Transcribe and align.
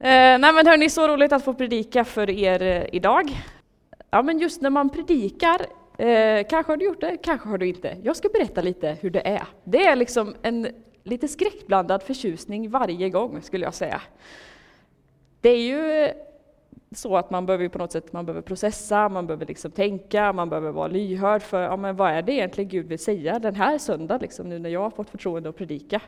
Eh, 0.00 0.38
nej 0.38 0.52
men 0.52 0.66
hörni, 0.66 0.90
så 0.90 1.08
roligt 1.08 1.32
att 1.32 1.44
få 1.44 1.54
predika 1.54 2.04
för 2.04 2.30
er 2.30 2.62
eh, 2.62 2.84
idag. 2.92 3.30
Ja 4.10 4.22
men 4.22 4.38
just 4.38 4.62
när 4.62 4.70
man 4.70 4.90
predikar, 4.90 5.60
eh, 5.98 6.46
kanske 6.50 6.72
har 6.72 6.76
du 6.76 6.84
gjort 6.84 7.00
det, 7.00 7.16
kanske 7.16 7.48
har 7.48 7.58
du 7.58 7.66
inte. 7.66 7.96
Jag 8.02 8.16
ska 8.16 8.28
berätta 8.28 8.60
lite 8.60 8.96
hur 9.00 9.10
det 9.10 9.28
är. 9.28 9.42
Det 9.64 9.86
är 9.86 9.96
liksom 9.96 10.34
en 10.42 10.68
lite 11.04 11.28
skräckblandad 11.28 12.02
förtjusning 12.02 12.70
varje 12.70 13.10
gång 13.10 13.42
skulle 13.42 13.64
jag 13.64 13.74
säga. 13.74 14.00
Det 15.40 15.48
är 15.48 15.60
ju 15.60 15.92
eh, 15.92 16.12
så 16.92 17.16
att 17.16 17.30
man 17.30 17.46
behöver 17.46 17.68
på 17.68 17.78
något 17.78 17.92
sätt 17.92 18.12
man 18.12 18.26
behöver 18.26 18.42
processa, 18.42 19.08
man 19.08 19.26
behöver 19.26 19.46
liksom 19.46 19.70
tänka, 19.70 20.32
man 20.32 20.48
behöver 20.48 20.70
vara 20.70 20.88
lyhörd 20.88 21.42
för 21.42 21.62
ja, 21.62 21.76
men 21.76 21.96
vad 21.96 22.10
är 22.10 22.22
det 22.22 22.32
egentligen 22.32 22.70
Gud 22.70 22.86
vill 22.86 22.98
säga 22.98 23.38
den 23.38 23.54
här 23.54 23.78
söndagen, 23.78 24.20
liksom, 24.20 24.48
nu 24.48 24.58
när 24.58 24.70
jag 24.70 24.80
har 24.80 24.90
fått 24.90 25.10
förtroende 25.10 25.48
att 25.48 25.56
predika. 25.56 26.00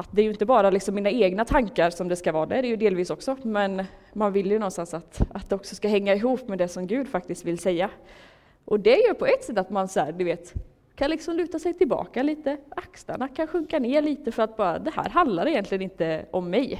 Att 0.00 0.08
det 0.10 0.22
är 0.22 0.24
ju 0.24 0.30
inte 0.30 0.46
bara 0.46 0.70
liksom 0.70 0.94
mina 0.94 1.10
egna 1.10 1.44
tankar 1.44 1.90
som 1.90 2.08
det 2.08 2.16
ska 2.16 2.32
vara, 2.32 2.46
det 2.46 2.56
är 2.56 2.62
det 2.62 2.68
ju 2.68 2.76
delvis 2.76 3.10
också, 3.10 3.36
men 3.42 3.84
man 4.12 4.32
vill 4.32 4.50
ju 4.50 4.58
någonstans 4.58 4.94
att, 4.94 5.20
att 5.32 5.48
det 5.48 5.54
också 5.54 5.74
ska 5.74 5.88
hänga 5.88 6.14
ihop 6.14 6.48
med 6.48 6.58
det 6.58 6.68
som 6.68 6.86
Gud 6.86 7.08
faktiskt 7.08 7.44
vill 7.44 7.58
säga. 7.58 7.90
Och 8.64 8.80
det 8.80 8.96
gör 8.96 9.14
på 9.14 9.26
ett 9.26 9.44
sätt 9.44 9.58
att 9.58 9.70
man 9.70 9.88
så 9.88 10.00
här, 10.00 10.12
du 10.12 10.24
vet, 10.24 10.54
kan 10.94 11.10
liksom 11.10 11.36
luta 11.36 11.58
sig 11.58 11.74
tillbaka 11.74 12.22
lite, 12.22 12.56
axlarna 12.70 13.28
kan 13.28 13.46
sjunka 13.46 13.78
ner 13.78 14.02
lite 14.02 14.32
för 14.32 14.42
att 14.42 14.56
bara, 14.56 14.78
det 14.78 14.90
här 14.90 15.10
handlar 15.10 15.48
egentligen 15.48 15.82
inte 15.82 16.24
om 16.30 16.50
mig. 16.50 16.78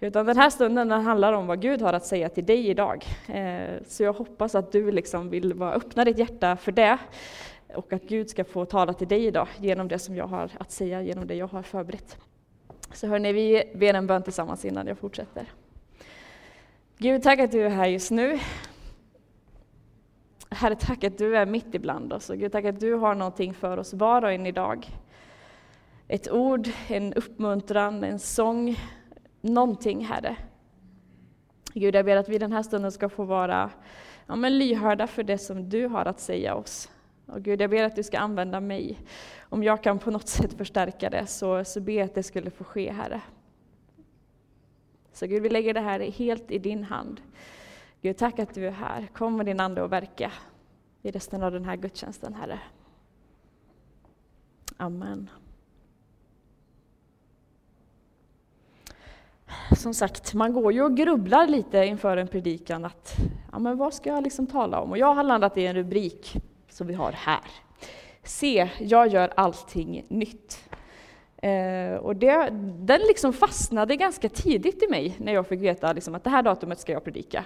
Utan 0.00 0.26
den 0.26 0.36
här 0.36 0.50
stunden 0.50 0.88
den 0.88 1.02
handlar 1.02 1.32
om 1.32 1.46
vad 1.46 1.60
Gud 1.60 1.82
har 1.82 1.92
att 1.92 2.06
säga 2.06 2.28
till 2.28 2.46
dig 2.46 2.68
idag. 2.68 3.04
Eh, 3.28 3.82
så 3.86 4.02
jag 4.02 4.12
hoppas 4.12 4.54
att 4.54 4.72
du 4.72 4.92
liksom 4.92 5.30
vill 5.30 5.54
bara 5.54 5.72
öppna 5.72 6.04
ditt 6.04 6.18
hjärta 6.18 6.56
för 6.56 6.72
det 6.72 6.98
och 7.74 7.92
att 7.92 8.02
Gud 8.02 8.30
ska 8.30 8.44
få 8.44 8.64
tala 8.64 8.92
till 8.92 9.08
dig 9.08 9.26
idag 9.26 9.48
genom 9.58 9.88
det 9.88 9.98
som 9.98 10.16
jag 10.16 10.26
har 10.26 10.50
att 10.58 10.70
säga, 10.70 11.02
genom 11.02 11.26
det 11.26 11.34
jag 11.34 11.46
har 11.46 11.62
förberett. 11.62 12.16
Så 12.92 13.06
hörni, 13.06 13.32
vi 13.32 13.72
ber 13.74 13.94
en 13.94 14.06
bön 14.06 14.22
tillsammans 14.22 14.64
innan 14.64 14.86
jag 14.86 14.98
fortsätter. 14.98 15.46
Gud, 16.98 17.22
tack 17.22 17.38
att 17.38 17.52
du 17.52 17.62
är 17.62 17.70
här 17.70 17.86
just 17.86 18.10
nu. 18.10 18.38
Herre, 20.50 20.76
tack 20.76 21.04
att 21.04 21.18
du 21.18 21.36
är 21.36 21.46
mitt 21.46 21.74
ibland 21.74 22.12
oss. 22.12 22.30
Och 22.30 22.38
Gud, 22.38 22.52
tack 22.52 22.64
att 22.64 22.80
du 22.80 22.94
har 22.94 23.14
någonting 23.14 23.54
för 23.54 23.76
oss 23.76 23.94
var 23.94 24.22
och 24.22 24.32
en 24.32 24.46
idag. 24.46 24.88
Ett 26.08 26.30
ord, 26.30 26.68
en 26.88 27.14
uppmuntran, 27.14 28.04
en 28.04 28.18
sång, 28.18 28.76
någonting, 29.40 30.04
Herre. 30.04 30.36
Gud, 31.74 31.94
jag 31.94 32.04
ber 32.04 32.16
att 32.16 32.28
vi 32.28 32.38
den 32.38 32.52
här 32.52 32.62
stunden 32.62 32.92
ska 32.92 33.08
få 33.08 33.24
vara 33.24 33.70
ja, 34.26 34.36
men 34.36 34.58
lyhörda 34.58 35.06
för 35.06 35.22
det 35.22 35.38
som 35.38 35.68
du 35.68 35.86
har 35.86 36.04
att 36.04 36.20
säga 36.20 36.54
oss. 36.54 36.90
Och 37.28 37.42
Gud, 37.42 37.60
jag 37.60 37.70
ber 37.70 37.84
att 37.84 37.96
du 37.96 38.02
ska 38.02 38.18
använda 38.18 38.60
mig. 38.60 38.98
Om 39.40 39.62
jag 39.62 39.82
kan 39.82 39.98
på 39.98 40.10
något 40.10 40.28
sätt 40.28 40.52
förstärka 40.52 41.10
det, 41.10 41.26
så, 41.26 41.64
så 41.64 41.80
ber 41.80 41.92
jag 41.92 42.04
att 42.04 42.14
det 42.14 42.22
skulle 42.22 42.50
få 42.50 42.64
ske, 42.64 42.92
Herre. 42.92 43.20
Så 45.12 45.26
Gud, 45.26 45.42
vi 45.42 45.48
lägger 45.48 45.74
det 45.74 45.80
här 45.80 46.00
helt 46.00 46.50
i 46.50 46.58
din 46.58 46.84
hand. 46.84 47.20
Gud, 48.02 48.16
tack 48.16 48.38
att 48.38 48.54
du 48.54 48.66
är 48.66 48.70
här. 48.70 49.08
Kom 49.12 49.36
med 49.36 49.46
din 49.46 49.60
Ande 49.60 49.82
och 49.82 49.92
verka 49.92 50.32
i 51.02 51.10
resten 51.10 51.42
av 51.42 51.52
den 51.52 51.64
här 51.64 51.76
gudstjänsten, 51.76 52.34
Herre. 52.34 52.60
Amen. 54.76 55.30
Som 59.76 59.94
sagt, 59.94 60.34
man 60.34 60.52
går 60.52 60.72
ju 60.72 60.82
och 60.82 60.96
grubblar 60.96 61.46
lite 61.46 61.84
inför 61.84 62.16
en 62.16 62.28
predikan 62.28 62.84
att 62.84 63.16
ja, 63.52 63.58
men 63.58 63.76
vad 63.76 63.94
ska 63.94 64.10
jag 64.10 64.22
liksom 64.22 64.46
tala 64.46 64.80
om? 64.80 64.90
Och 64.90 64.98
jag 64.98 65.14
har 65.14 65.22
landat 65.22 65.56
i 65.56 65.66
en 65.66 65.74
rubrik 65.74 66.36
som 66.68 66.86
vi 66.86 66.94
har 66.94 67.12
här. 67.12 67.40
Se, 68.22 68.68
jag 68.78 69.08
gör 69.08 69.32
allting 69.36 70.04
nytt. 70.08 70.68
Eh, 71.42 71.94
och 71.94 72.16
det, 72.16 72.48
den 72.78 73.00
liksom 73.00 73.32
fastnade 73.32 73.96
ganska 73.96 74.28
tidigt 74.28 74.82
i 74.82 74.88
mig 74.88 75.16
när 75.18 75.34
jag 75.34 75.46
fick 75.46 75.60
veta 75.60 75.92
liksom 75.92 76.14
att 76.14 76.24
det 76.24 76.30
här 76.30 76.42
datumet 76.42 76.80
ska 76.80 76.92
jag 76.92 77.04
predika. 77.04 77.44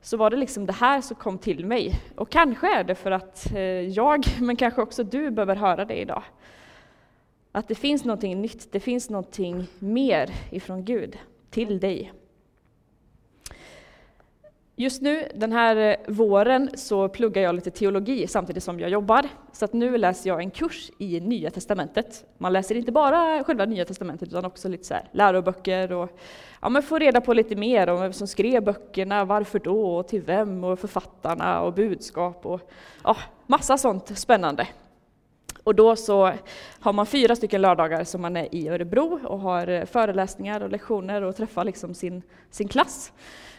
Så 0.00 0.16
var 0.16 0.30
det 0.30 0.36
liksom 0.36 0.66
det 0.66 0.72
här 0.72 1.00
som 1.00 1.16
kom 1.16 1.38
till 1.38 1.66
mig. 1.66 2.00
Och 2.16 2.30
kanske 2.30 2.78
är 2.78 2.84
det 2.84 2.94
för 2.94 3.10
att 3.10 3.52
eh, 3.54 3.60
jag, 3.60 4.24
men 4.40 4.56
kanske 4.56 4.82
också 4.82 5.04
du, 5.04 5.30
behöver 5.30 5.56
höra 5.56 5.84
det 5.84 6.00
idag. 6.00 6.22
Att 7.52 7.68
det 7.68 7.74
finns 7.74 8.04
någonting 8.04 8.40
nytt, 8.42 8.72
det 8.72 8.80
finns 8.80 9.10
någonting 9.10 9.66
mer 9.78 10.30
ifrån 10.50 10.84
Gud 10.84 11.18
till 11.50 11.80
dig. 11.80 12.12
Just 14.76 15.02
nu, 15.02 15.28
den 15.34 15.52
här 15.52 15.76
eh, 15.76 15.96
våren, 16.08 16.70
så 16.74 17.08
pluggar 17.08 17.42
jag 17.42 17.54
lite 17.54 17.70
teologi 17.70 18.26
samtidigt 18.26 18.62
som 18.62 18.80
jag 18.80 18.90
jobbar. 18.90 19.28
Så 19.52 19.64
att 19.64 19.72
nu 19.72 19.98
läser 19.98 20.30
jag 20.30 20.40
en 20.40 20.50
kurs 20.50 20.90
i 20.98 21.20
Nya 21.20 21.50
Testamentet. 21.50 22.24
Man 22.38 22.52
läser 22.52 22.74
inte 22.74 22.92
bara 22.92 23.44
själva 23.44 23.64
Nya 23.64 23.84
Testamentet 23.84 24.28
utan 24.28 24.44
också 24.44 24.68
lite 24.68 24.84
så 24.84 24.94
här 24.94 25.08
läroböcker 25.12 25.92
och 25.92 26.18
ja, 26.62 26.68
man 26.68 26.82
får 26.82 27.00
reda 27.00 27.20
på 27.20 27.34
lite 27.34 27.56
mer 27.56 27.88
om 27.88 28.00
vem 28.00 28.12
som 28.12 28.26
skrev 28.26 28.64
böckerna, 28.64 29.24
varför 29.24 29.58
då, 29.58 29.96
och 29.96 30.08
till 30.08 30.22
vem, 30.22 30.64
och 30.64 30.78
författarna 30.78 31.60
och 31.60 31.72
budskap 31.72 32.46
och 32.46 32.70
ja, 33.04 33.16
massa 33.46 33.78
sånt 33.78 34.18
spännande. 34.18 34.68
Och 35.64 35.74
då 35.74 35.96
så 35.96 36.32
har 36.80 36.92
man 36.92 37.06
fyra 37.06 37.36
stycken 37.36 37.62
lördagar 37.62 38.04
som 38.04 38.22
man 38.22 38.36
är 38.36 38.54
i 38.54 38.68
Örebro 38.68 39.20
och 39.24 39.40
har 39.40 39.68
eh, 39.68 39.84
föreläsningar 39.84 40.60
och 40.60 40.70
lektioner 40.70 41.22
och 41.22 41.36
träffar 41.36 41.64
liksom 41.64 41.94
sin, 41.94 42.22
sin 42.50 42.68
klass. 42.68 43.12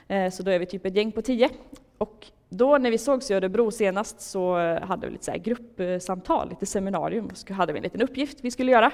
Eh, 0.07 0.31
så 0.31 0.43
då 0.43 0.51
är 0.51 0.59
vi 0.59 0.65
typ 0.65 0.85
ett 0.85 0.95
gäng 0.95 1.11
på 1.11 1.21
tio. 1.21 1.49
Och 1.97 2.27
då 2.49 2.77
när 2.77 2.91
vi 2.91 2.97
sågs 2.97 3.31
i 3.31 3.33
Örebro 3.33 3.71
senast 3.71 4.21
så 4.21 4.59
eh, 4.59 4.81
hade 4.81 5.07
vi 5.07 5.13
lite 5.13 5.25
så 5.25 5.31
gruppsamtal, 5.43 6.49
lite 6.49 6.65
seminarium, 6.65 7.25
och 7.25 7.37
så 7.37 7.53
hade 7.53 7.73
vi 7.73 7.79
en 7.79 7.83
liten 7.83 8.01
uppgift 8.01 8.37
vi 8.41 8.51
skulle 8.51 8.71
göra. 8.71 8.91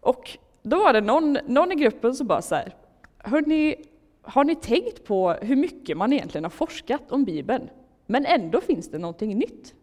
Och 0.00 0.38
då 0.62 0.78
var 0.78 0.92
det 0.92 1.00
någon, 1.00 1.38
någon 1.46 1.72
i 1.72 1.74
gruppen 1.74 2.14
som 2.14 2.26
bara 2.26 2.42
så 2.42 2.54
här, 2.54 2.74
hörni, 3.18 3.76
har 4.22 4.44
ni 4.44 4.54
tänkt 4.54 5.04
på 5.04 5.32
hur 5.32 5.56
mycket 5.56 5.96
man 5.96 6.12
egentligen 6.12 6.44
har 6.44 6.50
forskat 6.50 7.12
om 7.12 7.24
Bibeln, 7.24 7.70
men 8.06 8.26
ändå 8.26 8.60
finns 8.60 8.90
det 8.90 8.98
någonting 8.98 9.38
nytt? 9.38 9.74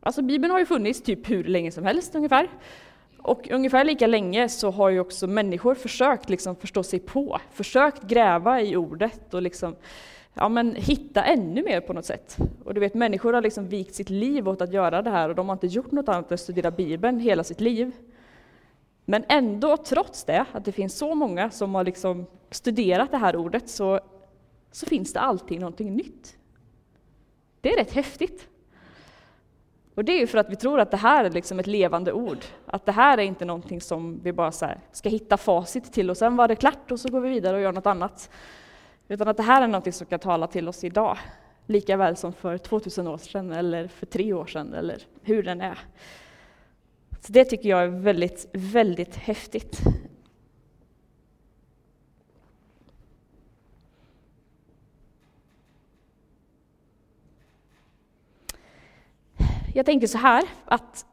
Alltså 0.00 0.22
Bibeln 0.22 0.50
har 0.50 0.58
ju 0.58 0.66
funnits 0.66 1.02
typ 1.02 1.30
hur 1.30 1.44
länge 1.44 1.70
som 1.70 1.84
helst 1.84 2.14
ungefär. 2.14 2.48
Och 3.22 3.50
ungefär 3.50 3.84
lika 3.84 4.06
länge 4.06 4.48
så 4.48 4.70
har 4.70 4.88
ju 4.88 5.00
också 5.00 5.26
människor 5.26 5.74
försökt 5.74 6.30
liksom 6.30 6.56
förstå 6.56 6.82
sig 6.82 6.98
på, 6.98 7.40
försökt 7.52 8.02
gräva 8.02 8.60
i 8.60 8.76
ordet 8.76 9.34
och 9.34 9.42
liksom, 9.42 9.76
ja, 10.34 10.48
men 10.48 10.74
hitta 10.74 11.24
ännu 11.24 11.62
mer 11.62 11.80
på 11.80 11.92
något 11.92 12.04
sätt. 12.04 12.36
Och 12.64 12.74
du 12.74 12.80
vet, 12.80 12.94
människor 12.94 13.32
har 13.32 13.42
liksom 13.42 13.68
vikt 13.68 13.94
sitt 13.94 14.10
liv 14.10 14.48
åt 14.48 14.62
att 14.62 14.72
göra 14.72 15.02
det 15.02 15.10
här 15.10 15.28
och 15.28 15.34
de 15.34 15.48
har 15.48 15.52
inte 15.52 15.66
gjort 15.66 15.92
något 15.92 16.08
annat 16.08 16.30
än 16.30 16.34
att 16.34 16.40
studera 16.40 16.70
Bibeln 16.70 17.20
hela 17.20 17.44
sitt 17.44 17.60
liv. 17.60 17.92
Men 19.04 19.24
ändå, 19.28 19.76
trots 19.76 20.24
det, 20.24 20.44
att 20.52 20.64
det 20.64 20.72
finns 20.72 20.98
så 20.98 21.14
många 21.14 21.50
som 21.50 21.74
har 21.74 21.84
liksom 21.84 22.26
studerat 22.50 23.10
det 23.10 23.16
här 23.16 23.36
ordet, 23.36 23.68
så, 23.68 24.00
så 24.70 24.86
finns 24.86 25.12
det 25.12 25.20
alltid 25.20 25.60
någonting 25.60 25.96
nytt. 25.96 26.36
Det 27.60 27.72
är 27.72 27.76
rätt 27.76 27.92
häftigt. 27.92 28.48
Och 29.94 30.04
det 30.04 30.12
är 30.12 30.18
ju 30.18 30.26
för 30.26 30.38
att 30.38 30.50
vi 30.50 30.56
tror 30.56 30.80
att 30.80 30.90
det 30.90 30.96
här 30.96 31.24
är 31.24 31.30
liksom 31.30 31.60
ett 31.60 31.66
levande 31.66 32.12
ord. 32.12 32.38
Att 32.66 32.86
det 32.86 32.92
här 32.92 33.18
är 33.18 33.22
inte 33.22 33.44
någonting 33.44 33.80
som 33.80 34.20
vi 34.22 34.32
bara 34.32 34.52
ska 34.92 35.08
hitta 35.08 35.36
facit 35.36 35.92
till 35.92 36.10
och 36.10 36.16
sen 36.16 36.36
var 36.36 36.48
det 36.48 36.56
klart 36.56 36.90
och 36.90 37.00
så 37.00 37.08
går 37.08 37.20
vi 37.20 37.28
vidare 37.28 37.56
och 37.56 37.62
gör 37.62 37.72
något 37.72 37.86
annat. 37.86 38.30
Utan 39.08 39.28
att 39.28 39.36
det 39.36 39.42
här 39.42 39.62
är 39.62 39.66
någonting 39.66 39.92
som 39.92 40.06
kan 40.06 40.18
tala 40.18 40.46
till 40.46 40.68
oss 40.68 40.84
idag. 40.84 41.18
Lika 41.66 41.96
väl 41.96 42.16
som 42.16 42.32
för 42.32 42.58
2000 42.58 43.08
år 43.08 43.18
sedan 43.18 43.52
eller 43.52 43.88
för 43.88 44.06
tre 44.06 44.32
år 44.32 44.46
sedan 44.46 44.74
eller 44.74 44.98
hur 45.22 45.42
den 45.42 45.60
är. 45.60 45.78
Så 47.20 47.32
det 47.32 47.44
tycker 47.44 47.68
jag 47.68 47.82
är 47.82 47.88
väldigt, 47.88 48.48
väldigt 48.52 49.16
häftigt. 49.16 49.80
Jag 59.72 59.86
tänker 59.86 60.06
så 60.06 60.18
här, 60.18 60.44
att 60.64 61.06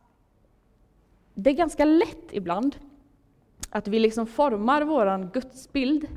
det 1.34 1.50
är 1.50 1.54
ganska 1.54 1.86
lätt 1.86 2.28
ibland 2.32 2.76
att 3.70 3.88
vi 3.88 4.00
liksom 4.00 4.28
formar 4.28 4.82
vår 4.82 5.32
gudsbild 5.34 6.08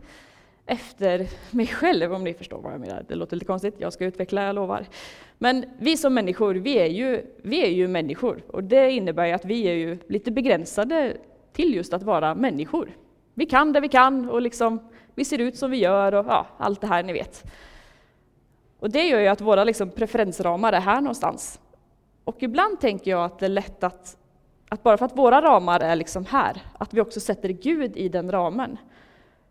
efter 0.66 1.28
mig 1.50 1.66
själv, 1.66 2.14
om 2.14 2.24
ni 2.24 2.34
förstår 2.34 2.60
vad 2.60 2.72
jag 2.72 2.80
menar. 2.80 3.04
Det 3.08 3.14
låter 3.14 3.36
lite 3.36 3.46
konstigt, 3.46 3.74
jag 3.78 3.92
ska 3.92 4.04
utveckla, 4.04 4.42
jag 4.42 4.54
lovar. 4.54 4.86
Men 5.38 5.64
vi 5.78 5.96
som 5.96 6.14
människor, 6.14 6.54
vi 6.54 6.78
är 6.78 6.86
ju, 6.86 7.26
vi 7.42 7.62
är 7.62 7.70
ju 7.70 7.88
människor. 7.88 8.42
Och 8.48 8.64
det 8.64 8.90
innebär 8.90 9.26
ju 9.26 9.32
att 9.32 9.44
vi 9.44 9.62
är 9.62 9.74
ju 9.74 9.98
lite 10.08 10.30
begränsade 10.30 11.16
till 11.52 11.74
just 11.74 11.92
att 11.92 12.02
vara 12.02 12.34
människor. 12.34 12.90
Vi 13.34 13.46
kan 13.46 13.72
det 13.72 13.80
vi 13.80 13.88
kan 13.88 14.28
och 14.28 14.42
liksom, 14.42 14.90
vi 15.14 15.24
ser 15.24 15.38
ut 15.38 15.56
som 15.56 15.70
vi 15.70 15.76
gör 15.76 16.14
och 16.14 16.26
ja, 16.26 16.46
allt 16.58 16.80
det 16.80 16.86
här 16.86 17.02
ni 17.02 17.12
vet. 17.12 17.44
Och 18.78 18.90
det 18.90 19.02
gör 19.02 19.20
ju 19.20 19.26
att 19.26 19.40
våra 19.40 19.64
liksom 19.64 19.90
preferensramar 19.90 20.72
är 20.72 20.80
här 20.80 21.00
någonstans. 21.00 21.60
Och 22.24 22.42
ibland 22.42 22.80
tänker 22.80 23.10
jag 23.10 23.24
att 23.24 23.38
det 23.38 23.46
är 23.46 23.50
lätt 23.50 23.84
att, 23.84 24.16
att 24.68 24.82
bara 24.82 24.98
för 24.98 25.06
att 25.06 25.16
våra 25.16 25.42
ramar 25.42 25.80
är 25.80 25.96
liksom 25.96 26.26
här, 26.26 26.62
att 26.78 26.94
vi 26.94 27.00
också 27.00 27.20
sätter 27.20 27.48
Gud 27.48 27.96
i 27.96 28.08
den 28.08 28.32
ramen. 28.32 28.76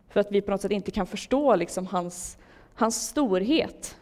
För 0.09 0.19
att 0.19 0.31
vi 0.31 0.41
på 0.41 0.51
något 0.51 0.61
sätt 0.61 0.71
inte 0.71 0.91
kan 0.91 1.07
förstå 1.07 1.55
liksom 1.55 1.87
hans, 1.87 2.37
hans 2.73 3.07
storhet. 3.07 3.97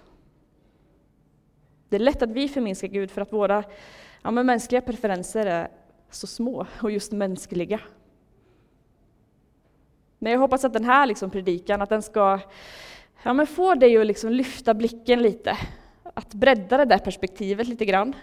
Det 1.89 1.95
är 1.95 1.99
lätt 1.99 2.21
att 2.21 2.29
vi 2.29 2.47
förminskar 2.47 2.87
Gud 2.87 3.11
för 3.11 3.21
att 3.21 3.33
våra 3.33 3.63
ja, 4.21 4.31
men 4.31 4.45
mänskliga 4.45 4.81
preferenser 4.81 5.45
är 5.45 5.67
så 6.09 6.27
små 6.27 6.67
och 6.81 6.91
just 6.91 7.11
mänskliga. 7.11 7.79
Men 10.19 10.31
jag 10.31 10.39
hoppas 10.39 10.65
att 10.65 10.73
den 10.73 10.85
här 10.85 11.05
liksom 11.05 11.29
predikan, 11.29 11.81
att 11.81 11.89
den 11.89 12.01
ska 12.01 12.39
ja, 13.23 13.33
men 13.33 13.47
få 13.47 13.75
dig 13.75 13.97
att 13.97 14.05
liksom 14.05 14.31
lyfta 14.31 14.73
blicken 14.73 15.21
lite. 15.21 15.57
Att 16.03 16.33
bredda 16.33 16.77
det 16.77 16.85
där 16.85 16.97
perspektivet 16.97 17.67
lite 17.67 17.85
grann. 17.85 18.15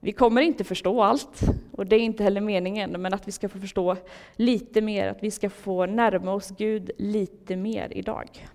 Vi 0.00 0.12
kommer 0.12 0.42
inte 0.42 0.64
förstå 0.64 1.02
allt, 1.02 1.40
och 1.72 1.86
det 1.86 1.96
är 1.96 2.00
inte 2.00 2.22
heller 2.22 2.40
meningen, 2.40 3.02
men 3.02 3.14
att 3.14 3.28
vi 3.28 3.32
ska 3.32 3.48
få 3.48 3.58
förstå 3.58 3.96
lite 4.36 4.80
mer, 4.80 5.08
att 5.08 5.22
vi 5.22 5.30
ska 5.30 5.50
få 5.50 5.86
närma 5.86 6.32
oss 6.32 6.50
Gud 6.50 6.90
lite 6.98 7.56
mer 7.56 7.92
idag. 7.92 8.46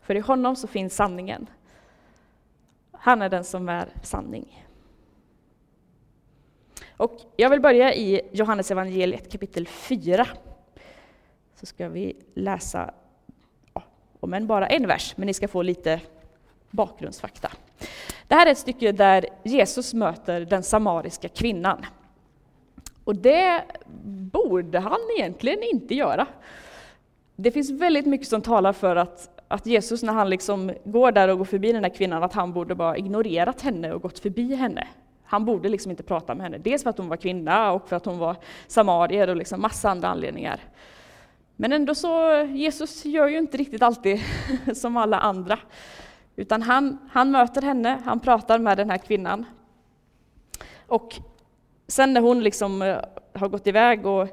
För 0.00 0.14
i 0.14 0.20
honom 0.20 0.56
så 0.56 0.66
finns 0.66 0.94
sanningen. 0.94 1.46
Han 2.92 3.22
är 3.22 3.28
den 3.28 3.44
som 3.44 3.68
är 3.68 3.88
sanning. 4.02 4.66
Och 6.96 7.20
jag 7.36 7.50
vill 7.50 7.60
börja 7.60 7.94
i 7.94 8.20
Johannes 8.32 8.70
evangeliet 8.70 9.32
kapitel 9.32 9.66
4. 9.66 10.26
Så 11.54 11.66
ska 11.66 11.88
vi 11.88 12.16
läsa, 12.34 12.94
om 14.20 14.34
än 14.34 14.46
bara 14.46 14.66
en 14.66 14.86
vers, 14.86 15.16
men 15.16 15.26
ni 15.26 15.34
ska 15.34 15.48
få 15.48 15.62
lite 15.62 16.00
bakgrundsfakta. 16.70 17.52
Det 18.28 18.34
här 18.34 18.46
är 18.46 18.52
ett 18.52 18.58
stycke 18.58 18.92
där 18.92 19.26
Jesus 19.42 19.94
möter 19.94 20.40
den 20.40 20.62
samariska 20.62 21.28
kvinnan. 21.28 21.86
Och 23.04 23.16
det 23.16 23.62
borde 24.32 24.78
han 24.78 24.98
egentligen 25.18 25.62
inte 25.62 25.94
göra. 25.94 26.26
Det 27.36 27.50
finns 27.50 27.70
väldigt 27.70 28.06
mycket 28.06 28.28
som 28.28 28.42
talar 28.42 28.72
för 28.72 28.96
att, 28.96 29.42
att 29.48 29.66
Jesus, 29.66 30.02
när 30.02 30.12
han 30.12 30.30
liksom 30.30 30.72
går 30.84 31.12
där 31.12 31.28
och 31.28 31.38
går 31.38 31.44
förbi 31.44 31.72
den 31.72 31.84
här 31.84 31.94
kvinnan, 31.94 32.22
att 32.22 32.32
han 32.32 32.52
borde 32.52 32.74
bara 32.74 32.96
ignorerat 32.96 33.60
henne 33.60 33.92
och 33.92 34.02
gått 34.02 34.18
förbi 34.18 34.54
henne. 34.54 34.88
Han 35.24 35.44
borde 35.44 35.68
liksom 35.68 35.90
inte 35.90 36.02
prata 36.02 36.34
med 36.34 36.44
henne, 36.44 36.58
dels 36.58 36.82
för 36.82 36.90
att 36.90 36.98
hon 36.98 37.08
var 37.08 37.16
kvinna 37.16 37.72
och 37.72 37.88
för 37.88 37.96
att 37.96 38.04
hon 38.04 38.18
var 38.18 38.36
samarier 38.66 39.28
och 39.28 39.36
liksom 39.36 39.60
massa 39.60 39.90
andra 39.90 40.08
anledningar. 40.08 40.60
Men 41.56 41.72
ändå 41.72 41.94
så, 41.94 42.42
Jesus 42.52 43.04
gör 43.04 43.28
ju 43.28 43.38
inte 43.38 43.56
riktigt 43.56 43.82
alltid 43.82 44.20
som 44.74 44.96
alla 44.96 45.18
andra. 45.18 45.58
Utan 46.36 46.62
han, 46.62 46.98
han 47.10 47.30
möter 47.30 47.62
henne, 47.62 48.00
han 48.04 48.20
pratar 48.20 48.58
med 48.58 48.76
den 48.76 48.90
här 48.90 48.98
kvinnan. 48.98 49.44
Och 50.86 51.20
sen 51.86 52.12
när 52.12 52.20
hon 52.20 52.42
liksom 52.42 52.82
eh, 52.82 52.98
har 53.32 53.48
gått 53.48 53.66
iväg 53.66 54.06
och, 54.06 54.28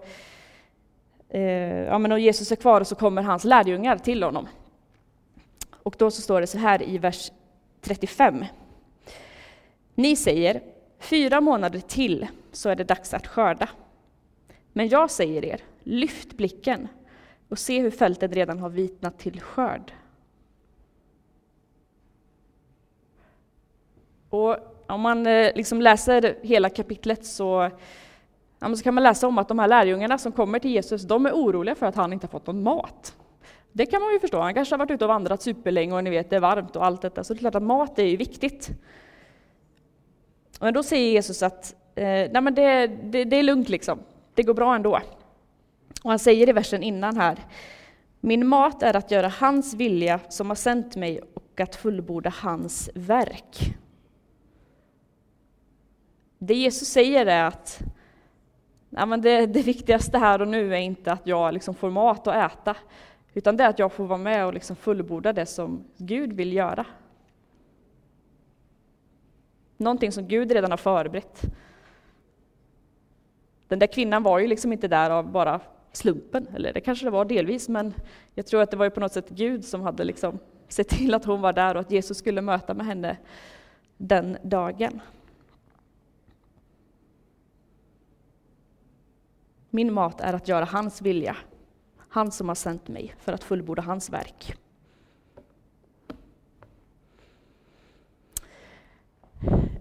eh, 1.30 1.86
ja, 1.86 1.98
men 1.98 2.12
och 2.12 2.20
Jesus 2.20 2.52
är 2.52 2.56
kvar 2.56 2.84
så 2.84 2.96
kommer 2.96 3.22
hans 3.22 3.44
lärjungar 3.44 3.98
till 3.98 4.24
honom. 4.24 4.48
Och 5.84 5.96
då 6.00 6.12
så 6.12 6.22
står 6.22 6.42
det 6.42 6.48
så 6.48 6.58
här 6.58 6.90
i 6.90 6.98
vers 6.98 7.32
35. 7.82 8.46
Ni 9.96 10.16
säger, 10.16 10.62
fyra 11.00 11.42
månader 11.42 11.80
till 11.80 12.28
så 12.52 12.70
är 12.70 12.76
det 12.76 12.84
dags 12.84 13.14
att 13.14 13.28
skörda. 13.28 13.70
Men 14.74 14.90
jag 14.90 15.12
säger 15.12 15.46
er, 15.46 15.62
lyft 15.84 16.34
blicken 16.34 16.88
och 17.50 17.60
se 17.60 17.82
hur 17.82 17.92
fältet 17.92 18.34
redan 18.34 18.60
har 18.60 18.70
vitnat 18.70 19.20
till 19.20 19.42
skörd. 19.42 19.94
Och 24.32 24.58
om 24.88 25.02
man 25.02 25.28
eh, 25.28 25.56
liksom 25.56 25.82
läser 25.82 26.36
hela 26.42 26.70
kapitlet 26.70 27.26
så, 27.26 27.70
ja, 28.60 28.76
så 28.76 28.84
kan 28.84 28.94
man 28.94 29.04
läsa 29.04 29.28
om 29.28 29.38
att 29.38 29.48
de 29.48 29.60
här 29.60 29.68
lärjungarna 29.68 30.18
som 30.18 30.32
kommer 30.32 30.60
till 30.60 30.72
Jesus, 30.72 31.02
de 31.02 31.26
är 31.26 31.32
oroliga 31.32 31.76
för 31.76 31.86
att 31.86 31.96
han 31.96 32.14
inte 32.14 32.28
har 32.28 32.32
fått 32.32 32.48
någon 32.48 32.64
mat. 32.64 33.16
Det 33.72 33.86
kan 33.86 34.02
man 34.02 34.14
ju 34.14 34.20
förstå, 34.20 34.40
han 34.40 34.54
kanske 34.54 34.74
har 34.74 34.80
varit 34.80 34.92
ute 34.92 35.06
och 35.06 35.10
vandrat 35.10 35.42
superlänge 35.42 35.96
och 35.96 36.04
ni 36.04 36.10
vet 36.10 36.30
det 36.30 36.36
är 36.36 36.40
varmt 36.40 36.76
och 36.76 36.86
allt 36.86 37.02
detta, 37.02 37.24
så 37.24 37.34
det 37.34 37.38
är 37.38 37.40
klart 37.40 37.56
att 37.56 37.64
mat 37.64 38.00
är 38.00 38.04
ju 38.04 38.18
viktigt. 38.18 38.70
Men 40.60 40.74
då 40.74 40.84
säger 40.84 41.12
Jesus 41.12 41.44
att 41.44 41.76
eh, 41.96 42.04
nej 42.06 42.42
men 42.42 42.56
det, 42.56 42.88
det, 42.88 43.24
det 43.24 43.36
är 43.36 43.44
lugnt 43.44 43.70
liksom, 43.70 44.00
det 44.34 44.44
går 44.44 44.54
bra 44.54 44.76
ändå. 44.76 45.00
Och 46.04 46.10
han 46.10 46.20
säger 46.20 46.50
i 46.50 46.52
versen 46.52 46.84
innan 46.84 47.18
här, 47.18 47.38
min 48.20 48.48
mat 48.48 48.84
är 48.84 48.96
att 48.96 49.12
göra 49.12 49.28
hans 49.28 49.74
vilja 49.74 50.20
som 50.30 50.50
har 50.50 50.56
sänt 50.56 50.96
mig 50.96 51.22
och 51.34 51.60
att 51.60 51.76
fullborda 51.76 52.30
hans 52.30 52.90
verk. 52.94 53.76
Det 56.44 56.56
Jesus 56.56 56.88
säger 56.88 57.26
är 57.26 57.46
att 57.46 57.82
ja, 58.90 59.06
men 59.06 59.22
det, 59.22 59.46
det 59.46 59.62
viktigaste 59.62 60.18
här 60.18 60.42
och 60.42 60.48
nu 60.48 60.74
är 60.74 60.80
inte 60.80 61.12
att 61.12 61.28
jag 61.28 61.54
liksom 61.54 61.76
får 61.76 61.90
mat 61.90 62.28
att 62.28 62.52
äta, 62.52 62.76
utan 63.34 63.58
det 63.58 63.64
är 63.64 63.70
att 63.70 63.80
jag 63.80 63.92
får 63.92 64.06
vara 64.06 64.20
med 64.20 64.46
och 64.46 64.54
liksom 64.54 64.76
fullborda 64.76 65.34
det 65.34 65.46
som 65.46 65.84
Gud 65.98 66.34
vill 66.34 66.54
göra. 66.54 66.86
Någonting 69.78 70.12
som 70.12 70.28
Gud 70.28 70.52
redan 70.52 70.72
har 70.72 70.78
förberett. 70.78 71.42
Den 73.68 73.80
där 73.80 73.88
kvinnan 73.88 74.24
var 74.24 74.40
ju 74.40 74.48
liksom 74.48 74.72
inte 74.74 74.88
där 74.88 75.10
av 75.10 75.32
bara 75.32 75.60
slumpen, 75.92 76.48
eller 76.56 76.74
det 76.74 76.82
kanske 76.82 77.06
det 77.06 77.12
var 77.12 77.26
delvis, 77.26 77.70
men 77.70 77.94
jag 78.36 78.46
tror 78.46 78.62
att 78.62 78.72
det 78.72 78.78
var 78.78 78.86
ju 78.86 78.92
på 78.92 79.00
något 79.00 79.14
sätt 79.14 79.30
Gud 79.30 79.66
som 79.66 79.82
hade 79.82 80.04
liksom 80.04 80.40
sett 80.68 80.90
till 80.90 81.14
att 81.14 81.26
hon 81.26 81.42
var 81.42 81.54
där 81.54 81.76
och 81.76 81.82
att 81.82 81.92
Jesus 81.92 82.18
skulle 82.18 82.42
möta 82.42 82.74
med 82.74 82.86
henne 82.86 83.18
den 83.98 84.38
dagen. 84.44 85.02
Min 89.74 89.94
mat 89.94 90.22
är 90.22 90.34
att 90.34 90.48
göra 90.48 90.66
hans 90.66 91.02
vilja, 91.02 91.36
han 92.10 92.32
som 92.32 92.48
har 92.48 92.56
sänt 92.56 92.88
mig 92.88 93.16
för 93.20 93.34
att 93.34 93.44
fullborda 93.44 93.82
hans 93.82 94.10
verk. 94.10 94.56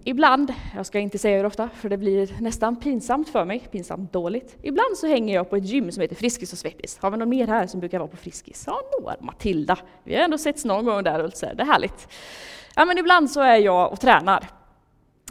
Ibland, 0.03 0.53
jag 0.75 0.85
ska 0.85 0.99
inte 0.99 1.17
säga 1.17 1.37
hur 1.37 1.45
ofta, 1.45 1.69
för 1.69 1.89
det 1.89 1.97
blir 1.97 2.41
nästan 2.41 2.75
pinsamt 2.75 3.29
för 3.29 3.45
mig, 3.45 3.59
pinsamt 3.59 4.13
dåligt. 4.13 4.57
Ibland 4.61 4.97
så 4.97 5.07
hänger 5.07 5.35
jag 5.35 5.49
på 5.49 5.55
ett 5.55 5.65
gym 5.65 5.91
som 5.91 6.01
heter 6.01 6.15
Friskis 6.15 6.53
och 6.53 6.59
Svettis. 6.59 6.97
Har 7.01 7.11
vi 7.11 7.17
någon 7.17 7.29
mer 7.29 7.47
här 7.47 7.67
som 7.67 7.79
brukar 7.79 7.99
vara 7.99 8.09
på 8.09 8.17
Friskis? 8.17 8.63
Ja, 8.67 8.81
några. 8.99 9.15
Matilda. 9.19 9.77
Vi 10.03 10.15
har 10.15 10.23
ändå 10.23 10.37
setts 10.37 10.65
någon 10.65 10.85
gång 10.85 11.03
där 11.03 11.23
och 11.23 11.31
det 11.39 11.61
är 11.61 11.65
härligt. 11.65 12.07
Ja, 12.75 12.85
men 12.85 12.97
ibland 12.97 13.31
så 13.31 13.41
är 13.41 13.57
jag 13.57 13.91
och 13.91 13.99
tränar. 13.99 14.60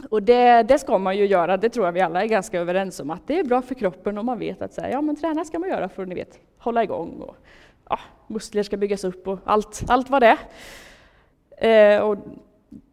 Och 0.09 0.23
det, 0.23 0.63
det, 0.63 0.79
ska 0.79 0.97
man 0.97 1.17
ju 1.17 1.25
göra, 1.25 1.57
det 1.57 1.69
tror 1.69 1.85
jag 1.85 1.93
vi 1.93 2.01
alla 2.01 2.23
är 2.23 2.27
ganska 2.27 2.59
överens 2.59 2.99
om, 2.99 3.09
att 3.09 3.27
det 3.27 3.39
är 3.39 3.43
bra 3.43 3.61
för 3.61 3.75
kroppen 3.75 4.17
om 4.17 4.25
man 4.25 4.39
vet 4.39 4.61
att 4.61 4.73
så 4.73 4.81
här, 4.81 4.89
ja, 4.89 5.01
men 5.01 5.15
träna 5.15 5.45
ska 5.45 5.59
man 5.59 5.69
göra 5.69 5.89
för 5.89 6.01
att 6.03 6.09
ni 6.09 6.15
vet, 6.15 6.39
hålla 6.57 6.83
igång 6.83 7.21
och 7.21 7.35
ja, 7.89 7.99
muskler 8.27 8.63
ska 8.63 8.77
byggas 8.77 9.03
upp 9.03 9.27
och 9.27 9.39
allt, 9.43 9.83
allt 9.87 10.09
vad 10.09 10.21
det 10.21 10.37
är. 11.57 11.97
Eh, 11.97 12.01
och 12.01 12.17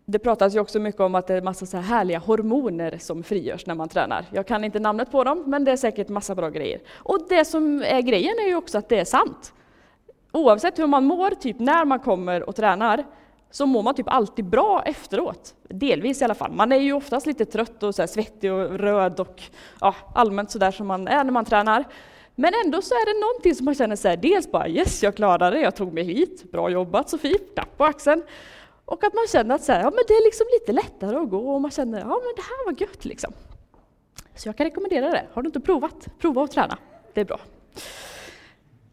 det 0.05 0.19
pratas 0.19 0.55
ju 0.55 0.60
också 0.60 0.78
mycket 0.78 1.00
om 1.00 1.14
att 1.14 1.26
det 1.26 1.34
är 1.34 1.43
massa 1.43 1.66
så 1.66 1.76
här 1.76 1.84
härliga 1.84 2.19
hormoner 2.19 2.99
som 2.99 3.22
frigörs 3.22 3.66
när 3.66 3.75
man 3.75 3.88
tränar. 3.88 4.25
Jag 4.32 4.46
kan 4.46 4.64
inte 4.64 4.78
namnet 4.78 5.11
på 5.11 5.25
dem, 5.25 5.44
men 5.46 5.64
det 5.64 5.72
är 5.72 5.76
säkert 5.76 6.08
massa 6.08 6.34
bra 6.34 6.50
grejer. 6.50 6.81
Och 6.94 7.19
det 7.28 7.44
som 7.44 7.82
är 7.82 8.00
grejen 8.00 8.34
är 8.38 8.49
ju 8.49 8.56
också 8.56 8.78
att 8.78 8.88
det 8.88 9.00
är 9.00 9.04
sant. 9.04 9.52
Oavsett 10.32 10.78
hur 10.78 10.87
man 10.87 11.04
mår, 11.04 11.31
typ 11.31 11.58
när 11.58 11.84
man 11.84 11.99
kommer 11.99 12.49
och 12.49 12.56
tränar, 12.56 13.04
så 13.50 13.67
mår 13.67 13.83
man 13.83 13.95
typ 13.95 14.09
alltid 14.09 14.45
bra 14.45 14.83
efteråt. 14.83 15.55
Delvis 15.69 16.21
i 16.21 16.25
alla 16.25 16.35
fall. 16.35 16.52
Man 16.52 16.73
är 16.73 16.76
ju 16.76 16.93
oftast 16.93 17.26
lite 17.26 17.45
trött 17.45 17.83
och 17.83 17.95
så 17.95 18.07
svettig 18.07 18.52
och 18.52 18.78
röd 18.78 19.21
och 19.21 19.43
ja, 19.81 19.95
allmänt 20.14 20.50
sådär 20.50 20.71
som 20.71 20.87
man 20.87 21.09
är 21.09 21.25
när 21.25 21.33
man 21.33 21.45
tränar. 21.45 21.85
Men 22.35 22.52
ändå 22.64 22.83
så 22.83 22.95
är 22.95 23.14
det 23.14 23.21
någonting 23.21 23.55
som 23.55 23.64
man 23.64 23.75
känner 23.75 23.97
så 23.97 24.09
här, 24.09 24.17
dels 24.17 24.50
bara 24.50 24.69
yes, 24.69 25.02
jag 25.02 25.17
klarade 25.17 25.57
det, 25.57 25.62
jag 25.62 25.76
tog 25.76 25.93
mig 25.93 26.05
hit, 26.05 26.52
bra 26.52 26.71
jobbat 26.71 27.11
Sofie, 27.11 27.38
tapp 27.38 27.76
på 27.76 27.85
axeln. 27.85 28.23
Och 28.85 29.05
att 29.05 29.14
man 29.14 29.26
känner 29.33 29.55
att 29.55 29.64
så 29.64 29.73
här, 29.73 29.81
ja, 29.81 29.90
men 29.90 30.05
det 30.09 30.14
är 30.14 30.25
liksom 30.25 30.47
lite 30.52 30.73
lättare 30.73 31.17
att 31.17 31.31
gå 31.31 31.55
och 31.55 31.61
man 31.61 31.71
känner 31.71 31.99
ja 31.99 32.07
men 32.07 32.33
det 32.37 32.43
här 32.43 32.64
var 32.64 32.81
gött 32.81 33.05
liksom. 33.05 33.33
Så 34.35 34.49
jag 34.49 34.57
kan 34.57 34.64
rekommendera 34.64 35.11
det. 35.11 35.26
Har 35.33 35.43
du 35.43 35.47
inte 35.47 35.61
provat, 35.61 36.09
prova 36.19 36.45
att 36.45 36.50
träna. 36.50 36.78
Det 37.14 37.21
är 37.21 37.25
bra. 37.25 37.40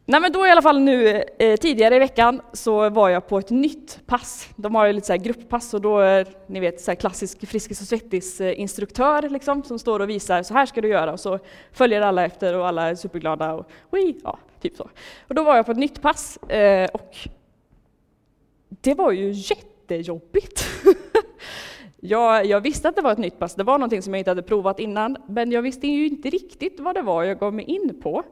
Nej 0.07 0.21
men 0.21 0.31
då 0.31 0.47
i 0.47 0.49
alla 0.49 0.61
fall 0.61 0.79
nu 0.79 1.23
eh, 1.39 1.57
tidigare 1.57 1.95
i 1.95 1.99
veckan 1.99 2.41
så 2.53 2.89
var 2.89 3.09
jag 3.09 3.27
på 3.27 3.37
ett 3.37 3.49
nytt 3.49 3.99
pass. 4.05 4.49
De 4.55 4.75
har 4.75 4.85
ju 4.85 4.93
lite 4.93 5.07
så 5.07 5.13
här 5.13 5.19
grupppass 5.19 5.73
och 5.73 5.81
då 5.81 5.99
är 5.99 6.27
ni 6.47 6.59
vet 6.59 6.81
så 6.81 6.91
här 6.91 6.95
klassisk 6.95 7.47
Friskis 7.47 7.81
och 7.81 7.87
Svettis 7.87 8.41
eh, 8.41 8.59
instruktör 8.59 9.29
liksom 9.29 9.63
som 9.63 9.79
står 9.79 9.99
och 9.99 10.09
visar 10.09 10.43
så 10.43 10.53
här 10.53 10.65
ska 10.65 10.81
du 10.81 10.87
göra 10.87 11.11
och 11.11 11.19
så 11.19 11.39
följer 11.71 12.01
alla 12.01 12.25
efter 12.25 12.57
och 12.57 12.67
alla 12.67 12.89
är 12.89 12.95
superglada 12.95 13.53
och 13.53 13.69
wii, 13.91 14.19
ja, 14.23 14.39
typ 14.61 14.77
så. 14.77 14.89
Och 15.27 15.35
då 15.35 15.43
var 15.43 15.55
jag 15.55 15.65
på 15.65 15.71
ett 15.71 15.77
nytt 15.77 16.01
pass 16.01 16.37
eh, 16.37 16.89
och 16.93 17.17
det 18.69 18.93
var 18.93 19.11
ju 19.11 19.31
jättejobbigt. 19.31 20.65
jag, 21.99 22.45
jag 22.45 22.61
visste 22.61 22.89
att 22.89 22.95
det 22.95 23.01
var 23.01 23.11
ett 23.11 23.17
nytt 23.17 23.39
pass, 23.39 23.55
det 23.55 23.63
var 23.63 23.77
någonting 23.77 24.01
som 24.01 24.13
jag 24.13 24.19
inte 24.19 24.31
hade 24.31 24.43
provat 24.43 24.79
innan, 24.79 25.17
men 25.27 25.51
jag 25.51 25.61
visste 25.61 25.87
ju 25.87 26.07
inte 26.07 26.29
riktigt 26.29 26.79
vad 26.79 26.95
det 26.95 27.01
var 27.01 27.23
jag 27.23 27.39
gav 27.39 27.53
mig 27.53 27.65
in 27.65 28.01
på. 28.03 28.23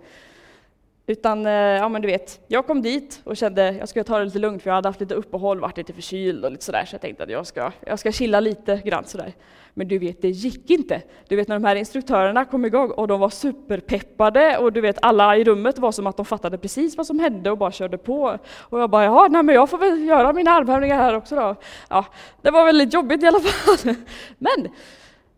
Utan, 1.08 1.46
eh, 1.46 1.52
ja 1.54 1.90
men 1.90 2.02
du 2.02 2.08
vet, 2.08 2.40
jag 2.48 2.68
kom 2.68 2.82
dit 2.82 3.22
och 3.24 3.38
kände 3.38 3.70
att 3.70 3.78
jag 3.78 3.90
skulle 3.90 4.04
ta 4.04 4.20
det 4.20 4.26
lite 4.26 4.40
lugnt 4.40 4.64
för 4.64 4.70
jag 4.70 4.76
hade 4.76 4.90
haft 4.90 5.00
lite 5.00 5.16
uppehåll, 5.16 5.60
varit 5.60 5.78
lite 5.78 5.94
förkyld 5.94 6.46
och 6.46 6.52
lite 6.52 6.64
sådär, 6.64 6.86
så 6.86 6.94
jag 6.94 7.02
tänkte 7.02 7.24
att 7.24 7.30
jag 7.30 7.48
ska, 7.48 7.72
jag 7.86 8.00
ska 8.00 8.12
chilla 8.12 8.40
lite 8.40 8.82
grann 8.86 9.06
sådär. 9.06 9.34
Men 9.74 9.88
du 9.88 10.00
vet, 10.00 10.22
det 10.22 10.30
gick 10.30 10.70
inte. 10.70 11.02
Du 11.28 11.36
vet 11.36 11.48
när 11.48 11.56
de 11.56 11.64
här 11.64 11.76
instruktörerna 11.76 12.46
kom 12.46 12.66
igång 12.66 12.92
och 12.92 13.08
de 13.08 13.20
var 13.20 13.30
superpeppade 13.30 14.58
och 14.58 14.74
du 14.74 14.82
vet 14.82 14.98
alla 15.02 15.38
i 15.38 15.44
rummet 15.44 15.80
var 15.80 15.92
som 15.92 16.08
att 16.08 16.18
de 16.18 16.26
fattade 16.26 16.58
precis 16.58 16.98
vad 16.98 17.08
som 17.08 17.20
hände 17.20 17.52
och 17.52 17.58
bara 17.58 17.72
körde 17.72 17.98
på. 17.98 18.38
Och 18.56 18.80
jag 18.80 18.90
bara, 18.90 19.04
ja 19.04 19.28
nej 19.30 19.44
men 19.44 19.56
jag 19.56 19.70
får 19.70 19.78
väl 19.78 20.04
göra 20.04 20.34
mina 20.34 20.52
armhävningar 20.52 20.98
här 20.98 21.16
också 21.16 21.36
då. 21.36 21.56
Ja, 21.90 22.06
det 22.42 22.52
var 22.52 22.66
väldigt 22.66 22.94
jobbigt 22.94 23.24
i 23.24 23.28
alla 23.28 23.40
fall. 23.40 23.96
Men 24.38 24.70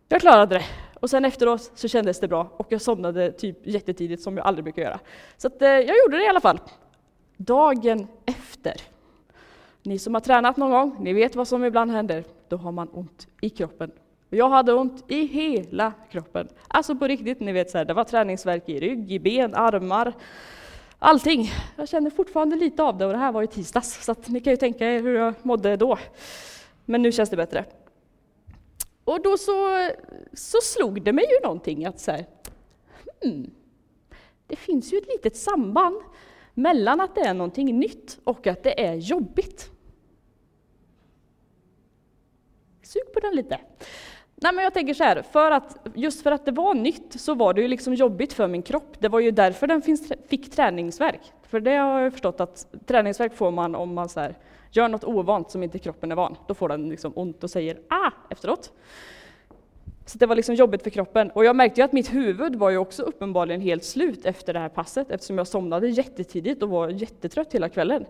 jag 0.08 0.20
klarade 0.20 0.54
det. 0.54 0.64
Och 1.00 1.10
sen 1.10 1.24
efteråt 1.24 1.70
så 1.74 1.88
kändes 1.88 2.20
det 2.20 2.28
bra 2.28 2.48
och 2.56 2.66
jag 2.68 2.82
somnade 2.82 3.32
typ 3.32 3.66
jättetidigt 3.66 4.22
som 4.22 4.36
jag 4.36 4.46
aldrig 4.46 4.64
brukar 4.64 4.82
göra. 4.82 5.00
Så 5.36 5.46
att, 5.46 5.62
eh, 5.62 5.68
jag 5.68 5.96
gjorde 6.04 6.16
det 6.16 6.24
i 6.24 6.28
alla 6.28 6.40
fall. 6.40 6.60
Dagen 7.36 8.06
efter. 8.26 8.74
Ni 9.82 9.98
som 9.98 10.14
har 10.14 10.20
tränat 10.20 10.56
någon 10.56 10.70
gång, 10.70 10.96
ni 11.00 11.12
vet 11.12 11.36
vad 11.36 11.48
som 11.48 11.64
ibland 11.64 11.90
händer. 11.90 12.24
Då 12.48 12.56
har 12.56 12.72
man 12.72 12.88
ont 12.92 13.26
i 13.40 13.50
kroppen. 13.50 13.90
Jag 14.30 14.48
hade 14.48 14.72
ont 14.72 15.04
i 15.08 15.26
hela 15.26 15.92
kroppen. 16.10 16.48
Alltså 16.68 16.96
på 16.96 17.06
riktigt, 17.06 17.40
ni 17.40 17.52
vet 17.52 17.70
så 17.70 17.78
här, 17.78 17.84
det 17.84 17.94
var 17.94 18.04
träningsverk 18.04 18.68
i 18.68 18.80
rygg, 18.80 19.12
i 19.12 19.18
ben, 19.18 19.54
armar, 19.54 20.12
allting. 20.98 21.50
Jag 21.76 21.88
känner 21.88 22.10
fortfarande 22.10 22.56
lite 22.56 22.82
av 22.82 22.98
det 22.98 23.06
och 23.06 23.12
det 23.12 23.18
här 23.18 23.32
var 23.32 23.42
i 23.42 23.46
tisdags, 23.46 24.04
så 24.04 24.14
ni 24.26 24.40
kan 24.40 24.52
ju 24.52 24.56
tänka 24.56 24.92
er 24.92 25.02
hur 25.02 25.14
jag 25.14 25.34
mådde 25.42 25.76
då. 25.76 25.98
Men 26.84 27.02
nu 27.02 27.12
känns 27.12 27.30
det 27.30 27.36
bättre. 27.36 27.64
Och 29.06 29.22
då 29.22 29.38
så, 29.38 29.88
så 30.32 30.58
slog 30.62 31.02
det 31.02 31.12
mig 31.12 31.24
ju 31.24 31.40
någonting 31.42 31.86
att 31.86 32.00
så 32.00 32.10
här, 32.10 32.26
hmm, 33.22 33.50
det 34.46 34.56
finns 34.56 34.92
ju 34.92 34.98
ett 34.98 35.08
litet 35.08 35.36
samband 35.36 36.00
mellan 36.54 37.00
att 37.00 37.14
det 37.14 37.20
är 37.20 37.34
någonting 37.34 37.78
nytt 37.78 38.18
och 38.24 38.46
att 38.46 38.62
det 38.62 38.84
är 38.84 38.94
jobbigt. 38.94 39.70
Sug 42.82 43.12
på 43.14 43.20
den 43.20 43.36
lite. 43.36 43.60
Nej, 44.34 44.52
men 44.54 44.64
jag 44.64 44.74
tänker 44.74 44.94
så 44.94 45.04
här, 45.04 45.22
för 45.22 45.50
att, 45.50 45.86
just 45.94 46.22
för 46.22 46.30
att 46.30 46.44
det 46.44 46.52
var 46.52 46.74
nytt 46.74 47.20
så 47.20 47.34
var 47.34 47.54
det 47.54 47.62
ju 47.62 47.68
liksom 47.68 47.94
jobbigt 47.94 48.32
för 48.32 48.48
min 48.48 48.62
kropp. 48.62 48.96
Det 49.00 49.08
var 49.08 49.20
ju 49.20 49.30
därför 49.30 49.66
den 49.66 49.82
finns, 49.82 50.12
fick 50.28 50.50
träningsverk. 50.50 51.32
För 51.42 51.60
det 51.60 51.76
har 51.76 52.00
jag 52.00 52.12
förstått 52.12 52.40
att 52.40 52.66
träningsverk 52.86 53.34
får 53.34 53.50
man 53.50 53.74
om 53.74 53.94
man 53.94 54.08
så 54.08 54.20
här, 54.20 54.34
gör 54.70 54.88
något 54.88 55.04
ovant 55.04 55.50
som 55.50 55.62
inte 55.62 55.78
kroppen 55.78 56.12
är 56.12 56.16
van. 56.16 56.36
Då 56.46 56.54
får 56.54 56.68
den 56.68 56.88
liksom 56.88 57.12
ont 57.16 57.44
och 57.44 57.50
säger 57.50 57.80
ah 57.88 58.12
efteråt. 58.30 58.72
Så 60.06 60.18
det 60.18 60.26
var 60.26 60.36
liksom 60.36 60.54
jobbigt 60.54 60.82
för 60.82 60.90
kroppen. 60.90 61.30
Och 61.30 61.44
jag 61.44 61.56
märkte 61.56 61.80
ju 61.80 61.84
att 61.84 61.92
mitt 61.92 62.14
huvud 62.14 62.56
var 62.56 62.70
ju 62.70 62.78
också 62.78 63.02
uppenbarligen 63.02 63.60
helt 63.60 63.84
slut 63.84 64.26
efter 64.26 64.52
det 64.52 64.58
här 64.58 64.68
passet 64.68 65.10
eftersom 65.10 65.38
jag 65.38 65.46
somnade 65.46 65.88
jättetidigt 65.88 66.62
och 66.62 66.68
var 66.68 66.88
jättetrött 66.88 67.54
hela 67.54 67.68
kvällen. 67.68 68.06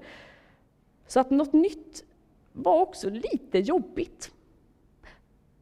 Så 1.06 1.20
att 1.20 1.30
något 1.30 1.52
nytt 1.52 2.04
var 2.52 2.80
också 2.80 3.10
lite 3.10 3.58
jobbigt. 3.58 4.30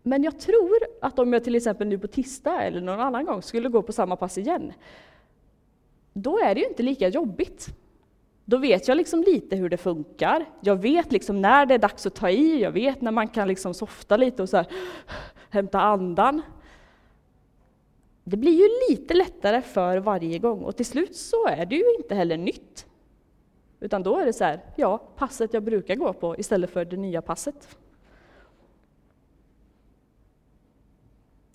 Men 0.03 0.23
jag 0.23 0.41
tror 0.41 0.79
att 1.01 1.19
om 1.19 1.33
jag 1.33 1.45
till 1.45 1.55
exempel 1.55 1.89
nu 1.89 1.99
på 1.99 2.07
tisdag 2.07 2.63
eller 2.63 2.81
någon 2.81 3.01
annan 3.01 3.25
gång 3.25 3.43
skulle 3.43 3.69
gå 3.69 3.83
på 3.83 3.93
samma 3.93 4.17
pass 4.17 4.39
igen, 4.39 4.73
då 6.13 6.39
är 6.39 6.55
det 6.55 6.61
ju 6.61 6.67
inte 6.67 6.83
lika 6.83 7.09
jobbigt. 7.09 7.69
Då 8.45 8.57
vet 8.57 8.89
jag 8.89 8.97
liksom 8.97 9.23
lite 9.23 9.57
hur 9.57 9.69
det 9.69 9.77
funkar. 9.77 10.45
Jag 10.61 10.77
vet 10.77 11.13
liksom 11.13 11.41
när 11.41 11.67
det 11.67 11.75
är 11.75 11.79
dags 11.79 12.07
att 12.07 12.15
ta 12.15 12.31
i, 12.31 12.63
jag 12.63 12.73
vet 12.73 13.01
när 13.01 13.11
man 13.11 13.29
kan 13.29 13.49
liksom 13.49 13.75
softa 13.75 14.17
lite 14.17 14.43
och 14.43 14.49
så 14.49 14.57
här, 14.57 14.67
hämta 15.51 15.81
andan. 15.81 16.43
Det 18.25 18.37
blir 18.37 18.53
ju 18.53 18.69
lite 18.91 19.15
lättare 19.15 19.63
för 19.63 19.99
varje 19.99 20.39
gång 20.39 20.63
och 20.63 20.77
till 20.77 20.87
slut 20.87 21.17
så 21.17 21.47
är 21.47 21.67
det 21.67 21.77
ju 21.77 21.95
inte 21.97 22.15
heller 22.15 22.37
nytt. 22.37 22.87
Utan 23.81 24.03
då 24.03 24.19
är 24.19 24.27
det 24.27 24.33
så 24.33 24.45
här, 24.45 24.61
ja, 24.77 24.99
passet 24.99 25.55
jag 25.55 25.63
brukar 25.63 25.95
gå 25.95 26.13
på 26.13 26.37
istället 26.39 26.71
för 26.71 26.85
det 26.85 26.97
nya 26.97 27.23
passet. 27.23 27.77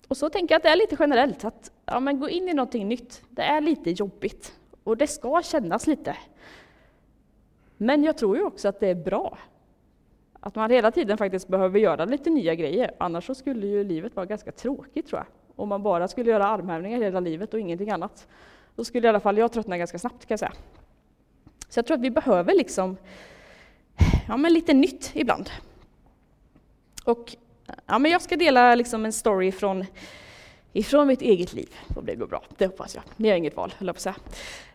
Och 0.08 0.16
så 0.16 0.30
tänker 0.30 0.54
jag 0.54 0.58
att 0.58 0.62
det 0.62 0.68
är 0.68 0.76
lite 0.76 0.96
generellt, 0.98 1.44
att 1.44 1.72
ja, 1.86 2.00
men 2.00 2.20
gå 2.20 2.28
in 2.28 2.48
i 2.48 2.54
någonting 2.54 2.88
nytt, 2.88 3.22
det 3.28 3.42
är 3.42 3.60
lite 3.60 3.90
jobbigt. 3.90 4.54
Och 4.84 4.96
det 4.96 5.06
ska 5.06 5.42
kännas 5.42 5.86
lite. 5.86 6.16
Men 7.82 8.04
jag 8.04 8.18
tror 8.18 8.36
ju 8.36 8.44
också 8.44 8.68
att 8.68 8.80
det 8.80 8.88
är 8.88 8.94
bra. 8.94 9.38
Att 10.40 10.54
man 10.54 10.70
hela 10.70 10.90
tiden 10.90 11.18
faktiskt 11.18 11.48
behöver 11.48 11.78
göra 11.78 12.04
lite 12.04 12.30
nya 12.30 12.54
grejer, 12.54 12.94
annars 12.98 13.26
så 13.26 13.34
skulle 13.34 13.66
ju 13.66 13.84
livet 13.84 14.16
vara 14.16 14.26
ganska 14.26 14.52
tråkigt 14.52 15.06
tror 15.06 15.18
jag. 15.18 15.26
Om 15.56 15.68
man 15.68 15.82
bara 15.82 16.08
skulle 16.08 16.30
göra 16.30 16.46
armhävningar 16.46 16.98
hela 16.98 17.20
livet 17.20 17.54
och 17.54 17.60
ingenting 17.60 17.90
annat. 17.90 18.28
Då 18.76 18.84
skulle 18.84 19.06
i 19.06 19.08
alla 19.08 19.20
fall 19.20 19.38
jag 19.38 19.52
tröttna 19.52 19.78
ganska 19.78 19.98
snabbt 19.98 20.26
kan 20.26 20.32
jag 20.32 20.38
säga. 20.38 20.52
Så 21.68 21.78
jag 21.78 21.86
tror 21.86 21.96
att 21.96 22.02
vi 22.02 22.10
behöver 22.10 22.54
liksom, 22.54 22.96
ja 24.28 24.36
men 24.36 24.52
lite 24.52 24.72
nytt 24.72 25.10
ibland. 25.14 25.50
Och 27.04 27.36
ja, 27.86 27.98
men 27.98 28.10
jag 28.10 28.22
ska 28.22 28.36
dela 28.36 28.74
liksom 28.74 29.04
en 29.04 29.12
story 29.12 29.52
från 29.52 29.84
ifrån 30.72 31.06
mitt 31.06 31.22
eget 31.22 31.52
liv. 31.52 31.74
Och 31.96 32.04
det 32.04 32.14
går 32.14 32.26
bra, 32.26 32.42
det 32.58 32.66
hoppas 32.66 32.94
jag. 32.94 33.04
Ni 33.16 33.28
har 33.28 33.36
inget 33.36 33.56
val, 33.56 33.74
höll 33.78 33.86
jag 33.86 33.94
på 33.94 33.98
att 33.98 34.02
säga. 34.02 34.16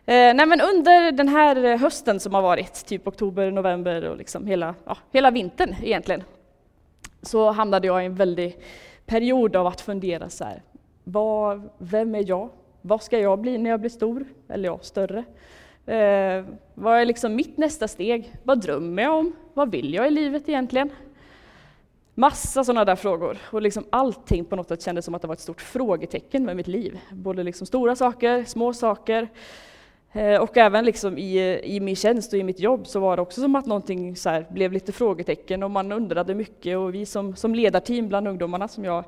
Eh, 0.06 0.34
nej, 0.34 0.46
men 0.46 0.60
under 0.60 1.12
den 1.12 1.28
här 1.28 1.76
hösten 1.76 2.20
som 2.20 2.34
har 2.34 2.42
varit, 2.42 2.86
typ 2.86 3.06
oktober, 3.06 3.50
november 3.50 4.04
och 4.04 4.16
liksom 4.16 4.46
hela, 4.46 4.74
ja, 4.84 4.96
hela 5.12 5.30
vintern 5.30 5.74
egentligen, 5.82 6.22
så 7.22 7.50
hamnade 7.50 7.86
jag 7.86 8.02
i 8.02 8.06
en 8.06 8.14
väldig 8.14 8.56
period 9.06 9.56
av 9.56 9.66
att 9.66 9.80
fundera 9.80 10.28
så 10.28 10.44
här, 10.44 10.62
vad, 11.04 11.68
vem 11.78 12.14
är 12.14 12.28
jag? 12.28 12.48
Vad 12.82 13.02
ska 13.02 13.18
jag 13.18 13.38
bli 13.38 13.58
när 13.58 13.70
jag 13.70 13.80
blir 13.80 13.90
stor? 13.90 14.24
Eller 14.48 14.68
ja, 14.68 14.78
större? 14.82 15.24
Eh, 15.86 16.44
vad 16.74 17.00
är 17.00 17.04
liksom 17.04 17.34
mitt 17.34 17.56
nästa 17.56 17.88
steg? 17.88 18.32
Vad 18.42 18.60
drömmer 18.60 19.02
jag 19.02 19.14
om? 19.14 19.32
Vad 19.54 19.70
vill 19.70 19.94
jag 19.94 20.06
i 20.06 20.10
livet 20.10 20.48
egentligen? 20.48 20.90
Massa 22.18 22.64
sådana 22.64 22.84
där 22.84 22.96
frågor. 22.96 23.38
Och 23.50 23.62
liksom 23.62 23.84
allting 23.90 24.44
på 24.44 24.56
något 24.56 24.68
sätt 24.68 24.82
kändes 24.82 25.04
som 25.04 25.14
att 25.14 25.22
det 25.22 25.28
var 25.28 25.34
ett 25.34 25.40
stort 25.40 25.60
frågetecken 25.60 26.44
med 26.44 26.56
mitt 26.56 26.66
liv. 26.66 27.00
Både 27.12 27.42
liksom 27.42 27.66
stora 27.66 27.96
saker, 27.96 28.44
små 28.44 28.72
saker. 28.72 29.28
Eh, 30.12 30.40
och 30.40 30.56
även 30.56 30.84
liksom 30.84 31.18
i, 31.18 31.60
i 31.64 31.80
min 31.80 31.96
tjänst 31.96 32.32
och 32.32 32.38
i 32.38 32.42
mitt 32.42 32.60
jobb 32.60 32.86
så 32.86 33.00
var 33.00 33.16
det 33.16 33.22
också 33.22 33.40
som 33.40 33.56
att 33.56 33.66
någonting 33.66 34.16
så 34.16 34.44
blev 34.50 34.72
lite 34.72 34.92
frågetecken 34.92 35.62
och 35.62 35.70
man 35.70 35.92
undrade 35.92 36.34
mycket. 36.34 36.78
Och 36.78 36.94
vi 36.94 37.06
som, 37.06 37.36
som 37.36 37.54
ledarteam 37.54 38.08
bland 38.08 38.28
ungdomarna 38.28 38.68
som 38.68 38.84
jag 38.84 39.04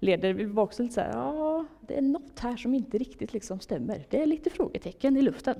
leder, 0.00 0.32
vi 0.32 0.44
var 0.44 0.62
också 0.62 0.82
lite 0.82 0.94
så 0.94 1.00
här, 1.00 1.10
ja, 1.12 1.64
det 1.80 1.98
är 1.98 2.02
något 2.02 2.40
här 2.40 2.56
som 2.56 2.74
inte 2.74 2.98
riktigt 2.98 3.32
liksom 3.32 3.60
stämmer. 3.60 4.04
Det 4.10 4.22
är 4.22 4.26
lite 4.26 4.50
frågetecken 4.50 5.16
i 5.16 5.22
luften. 5.22 5.54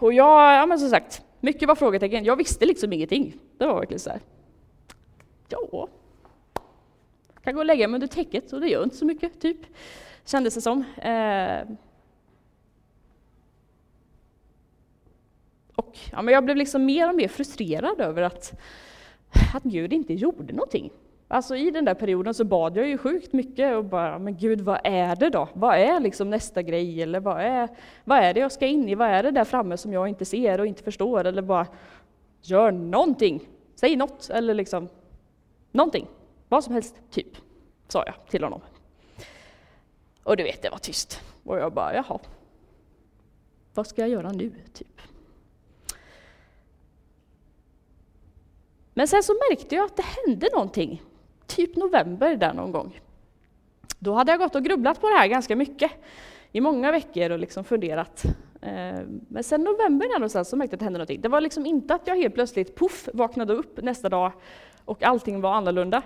Och 0.00 0.12
jag, 0.12 0.54
ja 0.54 0.66
men 0.66 0.78
som 0.78 0.90
sagt, 0.90 1.22
mycket 1.40 1.68
var 1.68 1.74
frågetecken. 1.74 2.24
Jag 2.24 2.36
visste 2.36 2.66
liksom 2.66 2.92
ingenting. 2.92 3.34
Det 3.58 3.66
var 3.66 3.74
verkligen 3.74 4.00
så 4.00 4.10
här. 4.10 4.20
Ja, 5.48 5.88
jag 7.34 7.44
kan 7.44 7.54
gå 7.54 7.60
och 7.60 7.66
lägga 7.66 7.88
mig 7.88 7.94
under 7.94 8.06
täcket 8.06 8.52
och 8.52 8.60
det 8.60 8.68
gör 8.68 8.84
inte 8.84 8.96
så 8.96 9.04
mycket, 9.04 9.40
typ. 9.40 9.58
Kändes 10.24 10.54
det 10.54 10.60
som. 10.60 10.84
Eh. 11.02 11.76
Och 15.74 15.98
ja, 16.12 16.22
men 16.22 16.34
jag 16.34 16.44
blev 16.44 16.56
liksom 16.56 16.84
mer 16.84 17.08
och 17.08 17.14
mer 17.14 17.28
frustrerad 17.28 18.00
över 18.00 18.22
att, 18.22 18.60
att 19.54 19.62
Gud 19.62 19.92
inte 19.92 20.14
gjorde 20.14 20.52
någonting. 20.52 20.90
Alltså 21.32 21.56
i 21.56 21.70
den 21.70 21.84
där 21.84 21.94
perioden 21.94 22.34
så 22.34 22.44
bad 22.44 22.76
jag 22.76 22.88
ju 22.88 22.98
sjukt 22.98 23.32
mycket 23.32 23.76
och 23.76 23.84
bara, 23.84 24.18
men 24.18 24.36
Gud 24.36 24.60
vad 24.60 24.80
är 24.84 25.16
det 25.16 25.30
då? 25.30 25.48
Vad 25.52 25.76
är 25.76 26.00
liksom 26.00 26.30
nästa 26.30 26.62
grej? 26.62 27.02
Eller 27.02 27.20
vad 27.20 27.40
är, 27.40 27.68
vad 28.04 28.18
är 28.18 28.34
det 28.34 28.40
jag 28.40 28.52
ska 28.52 28.66
in 28.66 28.88
i? 28.88 28.94
Vad 28.94 29.08
är 29.08 29.22
det 29.22 29.30
där 29.30 29.44
framme 29.44 29.76
som 29.76 29.92
jag 29.92 30.08
inte 30.08 30.24
ser 30.24 30.60
och 30.60 30.66
inte 30.66 30.82
förstår? 30.82 31.24
Eller 31.24 31.42
bara, 31.42 31.66
gör 32.42 32.72
någonting! 32.72 33.48
Säg 33.74 33.96
något, 33.96 34.30
eller 34.30 34.54
liksom 34.54 34.88
någonting. 35.72 36.06
Vad 36.48 36.64
som 36.64 36.74
helst, 36.74 36.96
typ, 37.10 37.36
sa 37.88 38.04
jag 38.06 38.14
till 38.30 38.44
honom. 38.44 38.60
Och 40.22 40.36
du 40.36 40.42
vet, 40.42 40.62
det 40.62 40.70
var 40.70 40.78
tyst. 40.78 41.20
Och 41.44 41.58
jag 41.58 41.72
bara, 41.72 41.94
jaha. 41.94 42.18
Vad 43.74 43.86
ska 43.86 44.02
jag 44.02 44.10
göra 44.10 44.32
nu, 44.32 44.52
typ? 44.72 45.00
Men 48.94 49.08
sen 49.08 49.22
så 49.22 49.32
märkte 49.50 49.74
jag 49.74 49.84
att 49.84 49.96
det 49.96 50.04
hände 50.26 50.48
någonting 50.52 51.02
typ 51.50 51.76
november 51.76 52.36
där 52.36 52.54
någon 52.54 52.72
gång. 52.72 53.00
Då 53.98 54.12
hade 54.12 54.32
jag 54.32 54.38
gått 54.38 54.54
och 54.54 54.64
grubblat 54.64 55.00
på 55.00 55.08
det 55.08 55.14
här 55.14 55.26
ganska 55.26 55.56
mycket 55.56 55.90
i 56.52 56.60
många 56.60 56.92
veckor 56.92 57.30
och 57.30 57.38
liksom 57.38 57.64
funderat. 57.64 58.24
Eh, 58.62 59.00
men 59.28 59.44
sen 59.44 59.60
november 59.60 60.08
där 60.08 60.18
någonstans 60.18 60.48
så 60.48 60.56
märkte 60.56 60.74
jag 60.74 60.76
att 60.76 60.80
det 60.80 60.84
hände 60.84 60.98
någonting. 60.98 61.20
Det 61.20 61.28
var 61.28 61.40
liksom 61.40 61.66
inte 61.66 61.94
att 61.94 62.06
jag 62.06 62.16
helt 62.16 62.34
plötsligt 62.34 62.76
puff 62.76 63.08
vaknade 63.14 63.52
upp 63.52 63.82
nästa 63.82 64.08
dag 64.08 64.32
och 64.84 65.02
allting 65.02 65.40
var 65.40 65.54
annorlunda. 65.54 66.02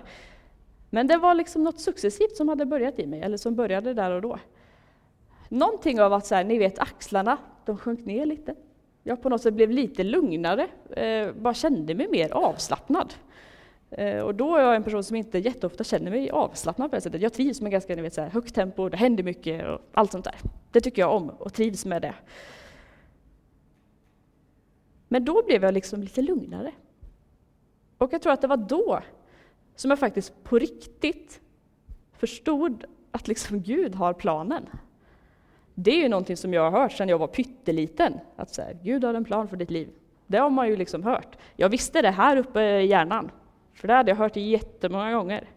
Men 0.89 1.07
det 1.07 1.17
var 1.17 1.33
liksom 1.33 1.63
något 1.63 1.79
successivt 1.79 2.35
som 2.35 2.49
hade 2.49 2.65
börjat 2.65 2.99
i 2.99 3.07
mig, 3.07 3.21
eller 3.21 3.37
som 3.37 3.55
började 3.55 3.93
där 3.93 4.11
och 4.11 4.21
då. 4.21 4.39
Någonting 5.49 6.01
av 6.01 6.13
att 6.13 6.25
så 6.25 6.35
här, 6.35 6.43
ni 6.43 6.57
vet 6.57 6.79
axlarna, 6.79 7.37
de 7.65 7.77
sjönk 7.77 8.05
ner 8.05 8.25
lite. 8.25 8.55
Jag 9.03 9.21
på 9.21 9.29
något 9.29 9.41
sätt 9.41 9.53
blev 9.53 9.71
lite 9.71 10.03
lugnare, 10.03 10.67
eh, 10.89 11.31
bara 11.33 11.53
kände 11.53 11.95
mig 11.95 12.07
mer 12.07 12.31
avslappnad. 12.31 13.13
Eh, 13.97 14.19
och 14.19 14.35
då 14.35 14.55
är 14.55 14.61
jag 14.61 14.75
en 14.75 14.83
person 14.83 15.03
som 15.03 15.15
inte 15.15 15.39
jätteofta 15.39 15.83
känner 15.83 16.11
mig 16.11 16.29
avslappnad 16.29 16.89
på 16.89 16.95
det 16.95 17.01
sättet. 17.01 17.21
Jag 17.21 17.33
trivs 17.33 17.61
med 17.61 17.71
ganska 17.71 17.95
ni 17.95 18.01
vet, 18.01 18.13
så 18.13 18.21
här, 18.21 18.29
högt 18.29 18.55
tempo, 18.55 18.89
det 18.89 18.97
händer 18.97 19.23
mycket 19.23 19.67
och 19.67 19.81
allt 19.93 20.11
sånt 20.11 20.25
där. 20.25 20.35
Det 20.71 20.81
tycker 20.81 21.01
jag 21.01 21.15
om 21.15 21.29
och 21.29 21.53
trivs 21.53 21.85
med 21.85 22.01
det. 22.01 22.13
Men 25.07 25.25
då 25.25 25.43
blev 25.45 25.63
jag 25.63 25.73
liksom 25.73 26.01
lite 26.01 26.21
lugnare. 26.21 26.71
Och 27.97 28.13
jag 28.13 28.21
tror 28.21 28.33
att 28.33 28.41
det 28.41 28.47
var 28.47 28.57
då 28.57 28.99
som 29.75 29.91
jag 29.91 29.99
faktiskt 29.99 30.43
på 30.43 30.59
riktigt 30.59 31.41
förstod 32.13 32.85
att 33.11 33.27
liksom 33.27 33.61
Gud 33.61 33.95
har 33.95 34.13
planen. 34.13 34.69
Det 35.73 35.91
är 35.91 36.01
ju 36.03 36.09
någonting 36.09 36.37
som 36.37 36.53
jag 36.53 36.71
har 36.71 36.81
hört 36.81 36.91
sedan 36.91 37.09
jag 37.09 37.17
var 37.17 37.27
pytteliten, 37.27 38.19
att 38.35 38.53
så 38.53 38.61
här, 38.61 38.77
Gud 38.83 39.03
har 39.03 39.13
en 39.13 39.25
plan 39.25 39.47
för 39.47 39.57
ditt 39.57 39.71
liv. 39.71 39.89
Det 40.27 40.37
har 40.37 40.49
man 40.49 40.67
ju 40.67 40.75
liksom 40.75 41.03
hört. 41.03 41.37
Jag 41.55 41.69
visste 41.69 42.01
det 42.01 42.11
här 42.11 42.37
uppe 42.37 42.61
i 42.61 42.85
hjärnan, 42.85 43.31
för 43.85 43.87
det 43.87 43.93
hade 43.93 44.11
jag 44.11 44.15
hört 44.15 44.35
jättemånga 44.35 45.13
gånger. 45.13 45.49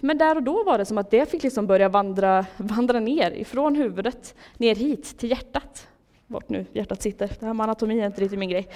Men 0.00 0.18
där 0.18 0.36
och 0.36 0.42
då 0.42 0.64
var 0.64 0.78
det 0.78 0.84
som 0.84 0.98
att 0.98 1.10
det 1.10 1.30
fick 1.30 1.42
liksom 1.42 1.66
börja 1.66 1.88
vandra, 1.88 2.46
vandra 2.56 3.00
ner 3.00 3.30
ifrån 3.30 3.76
huvudet, 3.76 4.34
ner 4.56 4.74
hit 4.74 5.18
till 5.18 5.30
hjärtat. 5.30 5.88
Vart 6.26 6.48
nu 6.48 6.66
hjärtat 6.72 7.02
sitter, 7.02 7.28
det 7.40 7.46
här 7.46 7.54
med 7.54 7.64
anatomi 7.64 8.00
är 8.00 8.06
inte 8.06 8.20
riktigt 8.20 8.38
min 8.38 8.48
grej. 8.48 8.68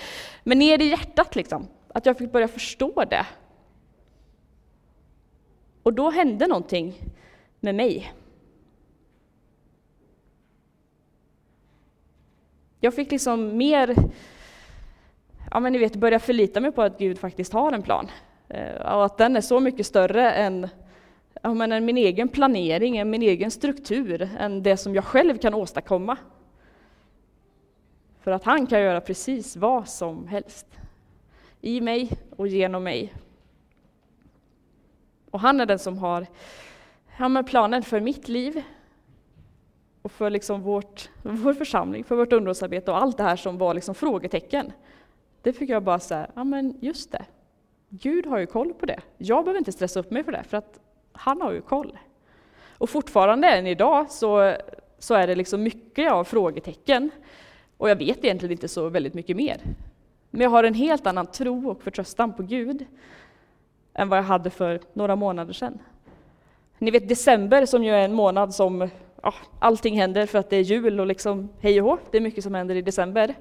Men 0.45 0.59
ner 0.59 0.83
i 0.83 0.85
hjärtat 0.85 1.37
liksom, 1.37 1.67
att 1.89 2.07
jag 2.07 2.19
fick 2.19 2.33
börja 2.33 2.49
förstå 2.49 3.05
det. 3.05 3.27
Och 5.83 5.93
då 5.93 6.11
hände 6.11 6.47
någonting 6.47 6.95
med 7.61 7.75
mig. 7.75 8.13
Jag 12.81 12.95
fick 12.95 13.11
liksom 13.11 13.57
mer, 13.57 13.95
ja 15.55 15.61
men 15.61 15.73
ni 15.73 15.79
vet, 15.79 15.97
börja 15.97 16.19
förlita 16.19 16.61
mig 16.61 16.73
på 16.73 16.83
att 16.83 16.99
Gud 16.99 17.19
faktiskt 17.19 17.53
har 17.53 17.73
en 17.73 17.83
plan. 17.83 18.11
Eh, 18.49 18.97
och 18.97 19.05
att 19.05 19.19
den 19.19 19.37
är 19.37 19.41
så 19.41 19.61
mycket 19.61 19.87
större 19.87 20.33
än, 20.33 20.69
ja, 21.43 21.55
men 21.55 21.73
än 21.73 21.85
min 21.85 21.97
egen 21.97 22.29
planering, 22.29 22.97
än 22.97 23.11
min 23.11 23.23
egen 23.23 23.51
struktur, 23.51 24.29
än 24.39 24.63
det 24.63 24.77
som 24.77 24.95
jag 24.95 25.05
själv 25.05 25.39
kan 25.39 25.55
åstadkomma. 25.55 26.17
För 28.21 28.31
att 28.31 28.45
han 28.45 28.67
kan 28.67 28.81
göra 28.81 29.01
precis 29.01 29.57
vad 29.57 29.89
som 29.89 30.29
helst. 30.29 30.67
I 31.61 31.81
mig 31.81 32.11
och 32.37 32.49
genom 32.49 32.85
mig. 32.85 33.15
Och 35.31 35.41
han 35.41 35.61
är 35.61 35.67
den 35.67 35.79
som 35.79 35.99
har 35.99 36.27
ja, 37.19 37.29
men 37.29 37.45
planen 37.45 37.83
för 37.83 38.01
mitt 38.01 38.29
liv 38.29 38.63
och 40.03 40.13
för 40.13 40.31
liksom 40.31 40.63
vårt, 40.63 41.11
vår 41.23 41.55
församling, 41.55 42.05
för 42.05 42.17
vårt 42.17 42.33
underhållsarbete 42.33 42.91
och 42.91 43.03
allt 43.03 43.17
det 43.17 43.23
här 43.23 43.37
som 43.37 43.59
var 43.59 43.75
liksom 43.75 43.95
frågetecken. 43.95 44.73
Det 45.45 45.53
fick 45.53 45.71
jag 45.71 45.83
bara 45.83 46.01
säga, 46.01 46.27
ja 46.35 46.45
men 46.45 46.79
just 46.81 47.13
det. 47.13 47.25
Gud 47.89 48.27
har 48.27 48.39
ju 48.39 48.47
koll 48.47 48.75
på 48.75 48.87
det. 48.87 49.01
Jag 49.19 49.45
behöver 49.45 49.59
inte 49.59 49.73
stressa 49.73 50.01
upp 50.01 50.11
mig 50.11 50.25
för 50.25 50.33
det, 50.33 50.43
för 50.49 50.57
att 50.57 50.81
han 51.13 51.41
har 51.41 51.53
ju 51.53 51.61
koll. 51.61 51.99
Och 52.79 52.91
fortfarande 52.91 53.49
än 53.49 53.67
idag 53.67 54.11
så, 54.11 54.57
så 54.99 55.15
är 55.15 55.27
det 55.27 55.35
liksom 55.35 55.63
mycket 55.63 56.13
av 56.13 56.25
frågetecken. 56.25 57.11
Och 57.77 57.91
jag 57.91 57.97
vet 57.97 58.25
egentligen 58.25 58.53
inte 58.53 58.69
så 58.69 58.89
väldigt 58.89 59.15
mycket 59.15 59.37
mer. 59.37 59.61
Men 60.31 60.41
jag 60.41 60.51
har 60.51 60.65
en 60.65 60.75
helt 60.75 61.07
annan 61.07 61.27
tro 61.27 61.71
och 61.71 61.83
förtröstan 61.83 62.33
på 62.33 62.43
Gud 62.43 62.87
än 63.95 64.09
vad 64.09 64.19
jag 64.19 64.25
hade 64.25 64.51
för 64.51 64.81
några 64.93 65.17
månader 65.17 65.53
sedan. 65.53 65.79
Ni 66.79 66.91
vet 66.91 67.09
december 67.09 67.67
som 67.67 67.85
ju 67.85 67.91
är 67.91 68.05
en 68.05 68.15
månad 68.15 68.55
som 68.55 68.89
ja, 69.23 69.35
allting 69.59 70.01
händer 70.01 70.27
för 70.27 70.39
att 70.39 70.51
det 70.51 70.57
är 70.57 70.63
jul 70.63 71.01
och 71.01 71.07
liksom 71.07 71.49
hej 71.61 71.83
och 71.83 71.89
hå, 71.89 71.99
det 72.11 72.17
är 72.17 72.21
mycket 72.21 72.45
som 72.45 72.55
händer 72.55 72.75
i 72.75 72.83
december. 72.83 73.35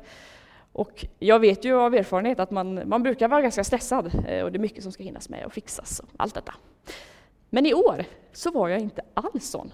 Och 0.73 1.05
jag 1.19 1.39
vet 1.39 1.65
ju 1.65 1.75
av 1.75 1.95
erfarenhet 1.95 2.39
att 2.39 2.51
man, 2.51 2.89
man 2.89 3.03
brukar 3.03 3.27
vara 3.27 3.41
ganska 3.41 3.63
stressad 3.63 4.11
eh, 4.27 4.43
och 4.43 4.51
det 4.51 4.57
är 4.57 4.59
mycket 4.59 4.83
som 4.83 4.91
ska 4.91 5.03
hinnas 5.03 5.29
med 5.29 5.45
och 5.45 5.53
fixas 5.53 5.99
och 5.99 6.09
allt 6.17 6.35
detta. 6.35 6.53
Men 7.49 7.65
i 7.65 7.73
år 7.73 8.05
så 8.31 8.51
var 8.51 8.69
jag 8.69 8.79
inte 8.79 9.01
alls 9.13 9.49
sån. 9.49 9.73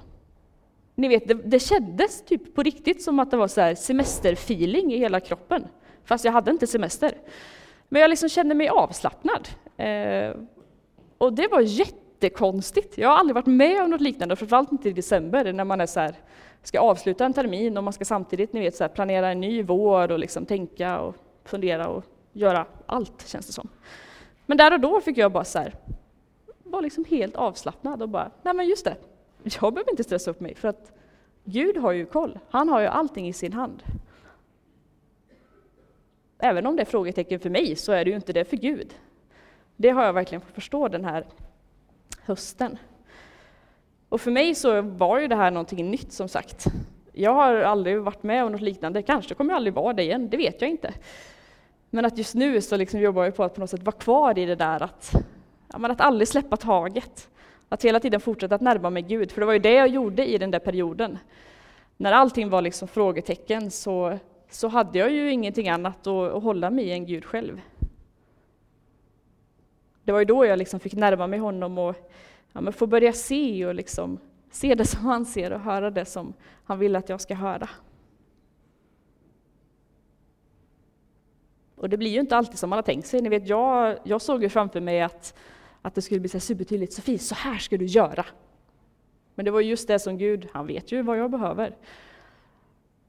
Ni 0.95 1.07
vet, 1.07 1.27
det, 1.27 1.33
det 1.33 1.59
kändes 1.59 2.25
typ 2.25 2.55
på 2.55 2.63
riktigt 2.63 3.03
som 3.03 3.19
att 3.19 3.31
det 3.31 3.37
var 3.37 3.47
så 3.47 3.61
här 3.61 3.75
semesterfeeling 3.75 4.93
i 4.93 4.97
hela 4.97 5.19
kroppen, 5.19 5.67
fast 6.03 6.25
jag 6.25 6.31
hade 6.31 6.51
inte 6.51 6.67
semester. 6.67 7.17
Men 7.89 8.01
jag 8.01 8.09
liksom 8.09 8.29
kände 8.29 8.55
mig 8.55 8.69
avslappnad. 8.69 9.47
Eh, 9.77 10.35
och 11.17 11.33
det 11.33 11.47
var 11.47 11.61
jättekonstigt. 12.19 12.97
Jag 12.97 13.09
har 13.09 13.15
aldrig 13.15 13.35
varit 13.35 13.45
med 13.45 13.83
om 13.83 13.89
något 13.89 14.01
liknande, 14.01 14.35
framförallt 14.35 14.71
inte 14.71 14.89
i 14.89 14.93
december 14.93 15.53
när 15.53 15.63
man 15.63 15.81
är 15.81 15.85
så 15.85 15.99
här, 15.99 16.15
ska 16.63 16.79
avsluta 16.79 17.25
en 17.25 17.33
termin 17.33 17.77
och 17.77 17.83
man 17.83 17.93
ska 17.93 18.05
samtidigt 18.05 18.53
ni 18.53 18.59
vet, 18.59 18.75
så 18.75 18.83
här, 18.83 18.89
planera 18.89 19.29
en 19.29 19.41
ny 19.41 19.63
vår 19.63 20.11
och 20.11 20.19
liksom 20.19 20.45
tänka 20.45 20.99
och 20.99 21.15
fundera 21.43 21.87
och 21.87 22.03
göra 22.33 22.65
allt, 22.85 23.27
känns 23.27 23.47
det 23.47 23.53
som. 23.53 23.69
Men 24.45 24.57
där 24.57 24.73
och 24.73 24.79
då 24.79 25.01
fick 25.01 25.17
jag 25.17 25.31
bara 25.31 25.43
så 25.43 25.59
här, 25.59 25.75
var 26.63 26.81
liksom 26.81 27.05
helt 27.05 27.35
avslappnad 27.35 28.01
och 28.01 28.09
bara, 28.09 28.31
nej 28.43 28.53
men 28.53 28.67
just 28.67 28.85
det, 28.85 28.95
jag 29.43 29.73
behöver 29.73 29.91
inte 29.91 30.03
stressa 30.03 30.31
upp 30.31 30.39
mig 30.39 30.55
för 30.55 30.67
att 30.67 30.91
Gud 31.43 31.77
har 31.77 31.91
ju 31.91 32.05
koll. 32.05 32.39
Han 32.49 32.69
har 32.69 32.81
ju 32.81 32.87
allting 32.87 33.27
i 33.27 33.33
sin 33.33 33.53
hand. 33.53 33.83
Även 36.39 36.65
om 36.65 36.75
det 36.75 36.81
är 36.83 36.85
frågetecken 36.85 37.39
för 37.39 37.49
mig 37.49 37.75
så 37.75 37.91
är 37.91 38.05
det 38.05 38.09
ju 38.09 38.15
inte 38.15 38.33
det 38.33 38.45
för 38.45 38.57
Gud. 38.57 38.93
Det 39.75 39.89
har 39.89 40.05
jag 40.05 40.13
verkligen 40.13 40.41
fått 40.41 40.55
förstå 40.55 40.87
den 40.87 41.05
här 41.05 41.25
hösten. 42.29 42.77
Och 44.09 44.21
för 44.21 44.31
mig 44.31 44.55
så 44.55 44.81
var 44.81 45.19
ju 45.19 45.27
det 45.27 45.35
här 45.35 45.51
någonting 45.51 45.91
nytt 45.91 46.11
som 46.11 46.27
sagt. 46.27 46.65
Jag 47.13 47.33
har 47.33 47.55
aldrig 47.55 48.01
varit 48.01 48.23
med 48.23 48.45
om 48.45 48.51
något 48.51 48.61
liknande, 48.61 49.01
kanske 49.01 49.35
kommer 49.35 49.51
jag 49.51 49.55
aldrig 49.55 49.73
vara 49.73 49.93
det 49.93 50.03
igen, 50.03 50.29
det 50.29 50.37
vet 50.37 50.61
jag 50.61 50.69
inte. 50.69 50.93
Men 51.89 52.05
att 52.05 52.17
just 52.17 52.35
nu 52.35 52.61
så 52.61 52.77
liksom 52.77 52.99
jobbar 52.99 53.23
jag 53.23 53.35
på 53.35 53.43
att 53.43 53.53
på 53.53 53.59
något 53.59 53.69
sätt 53.69 53.83
vara 53.83 53.95
kvar 53.95 54.39
i 54.39 54.45
det 54.45 54.55
där 54.55 54.83
att, 54.83 55.11
ja, 55.73 55.89
att 55.89 56.01
aldrig 56.01 56.27
släppa 56.27 56.57
taget. 56.57 57.29
Att 57.69 57.85
hela 57.85 57.99
tiden 57.99 58.19
fortsätta 58.19 58.55
att 58.55 58.61
närma 58.61 58.89
mig 58.89 59.01
Gud, 59.01 59.31
för 59.31 59.41
det 59.41 59.45
var 59.45 59.53
ju 59.53 59.59
det 59.59 59.73
jag 59.73 59.87
gjorde 59.87 60.25
i 60.29 60.37
den 60.37 60.51
där 60.51 60.59
perioden. 60.59 61.17
När 61.97 62.11
allting 62.11 62.49
var 62.49 62.61
liksom 62.61 62.87
frågetecken 62.87 63.71
så, 63.71 64.17
så 64.49 64.67
hade 64.67 64.99
jag 64.99 65.11
ju 65.11 65.31
ingenting 65.31 65.69
annat 65.69 66.07
att, 66.07 66.33
att 66.33 66.43
hålla 66.43 66.69
mig 66.69 66.85
i 66.85 66.91
än 66.91 67.05
Gud 67.05 67.25
själv. 67.25 67.61
Det 70.09 70.13
var 70.13 70.19
ju 70.19 70.25
då 70.25 70.45
jag 70.45 70.59
liksom 70.59 70.79
fick 70.79 70.93
närma 70.93 71.27
mig 71.27 71.39
honom 71.39 71.77
och 71.77 71.95
ja, 72.53 72.71
få 72.71 72.87
börja 72.87 73.13
se 73.13 73.65
och 73.65 73.75
liksom 73.75 74.19
se 74.51 74.75
det 74.75 74.85
som 74.85 75.05
han 75.05 75.25
ser 75.25 75.53
och 75.53 75.59
höra 75.59 75.91
det 75.91 76.05
som 76.05 76.33
han 76.63 76.79
vill 76.79 76.95
att 76.95 77.09
jag 77.09 77.21
ska 77.21 77.35
höra. 77.35 77.69
Och 81.75 81.89
det 81.89 81.97
blir 81.97 82.11
ju 82.11 82.19
inte 82.19 82.37
alltid 82.37 82.59
som 82.59 82.69
man 82.69 82.77
har 82.77 82.83
tänkt 82.83 83.07
sig. 83.07 83.21
Ni 83.21 83.29
vet, 83.29 83.47
jag, 83.47 83.97
jag 84.03 84.21
såg 84.21 84.43
ju 84.43 84.49
framför 84.49 84.81
mig 84.81 85.01
att 85.01 85.37
att 85.81 85.95
det 85.95 86.01
skulle 86.01 86.19
bli 86.19 86.29
så 86.29 86.39
supertydligt, 86.39 86.93
Sofie, 86.93 87.19
så 87.19 87.35
här 87.35 87.57
ska 87.57 87.77
du 87.77 87.85
göra. 87.85 88.25
Men 89.35 89.45
det 89.45 89.51
var 89.51 89.61
just 89.61 89.87
det 89.87 89.99
som 89.99 90.17
Gud, 90.17 90.47
han 90.53 90.67
vet 90.67 90.91
ju 90.91 91.01
vad 91.01 91.17
jag 91.17 91.31
behöver. 91.31 91.75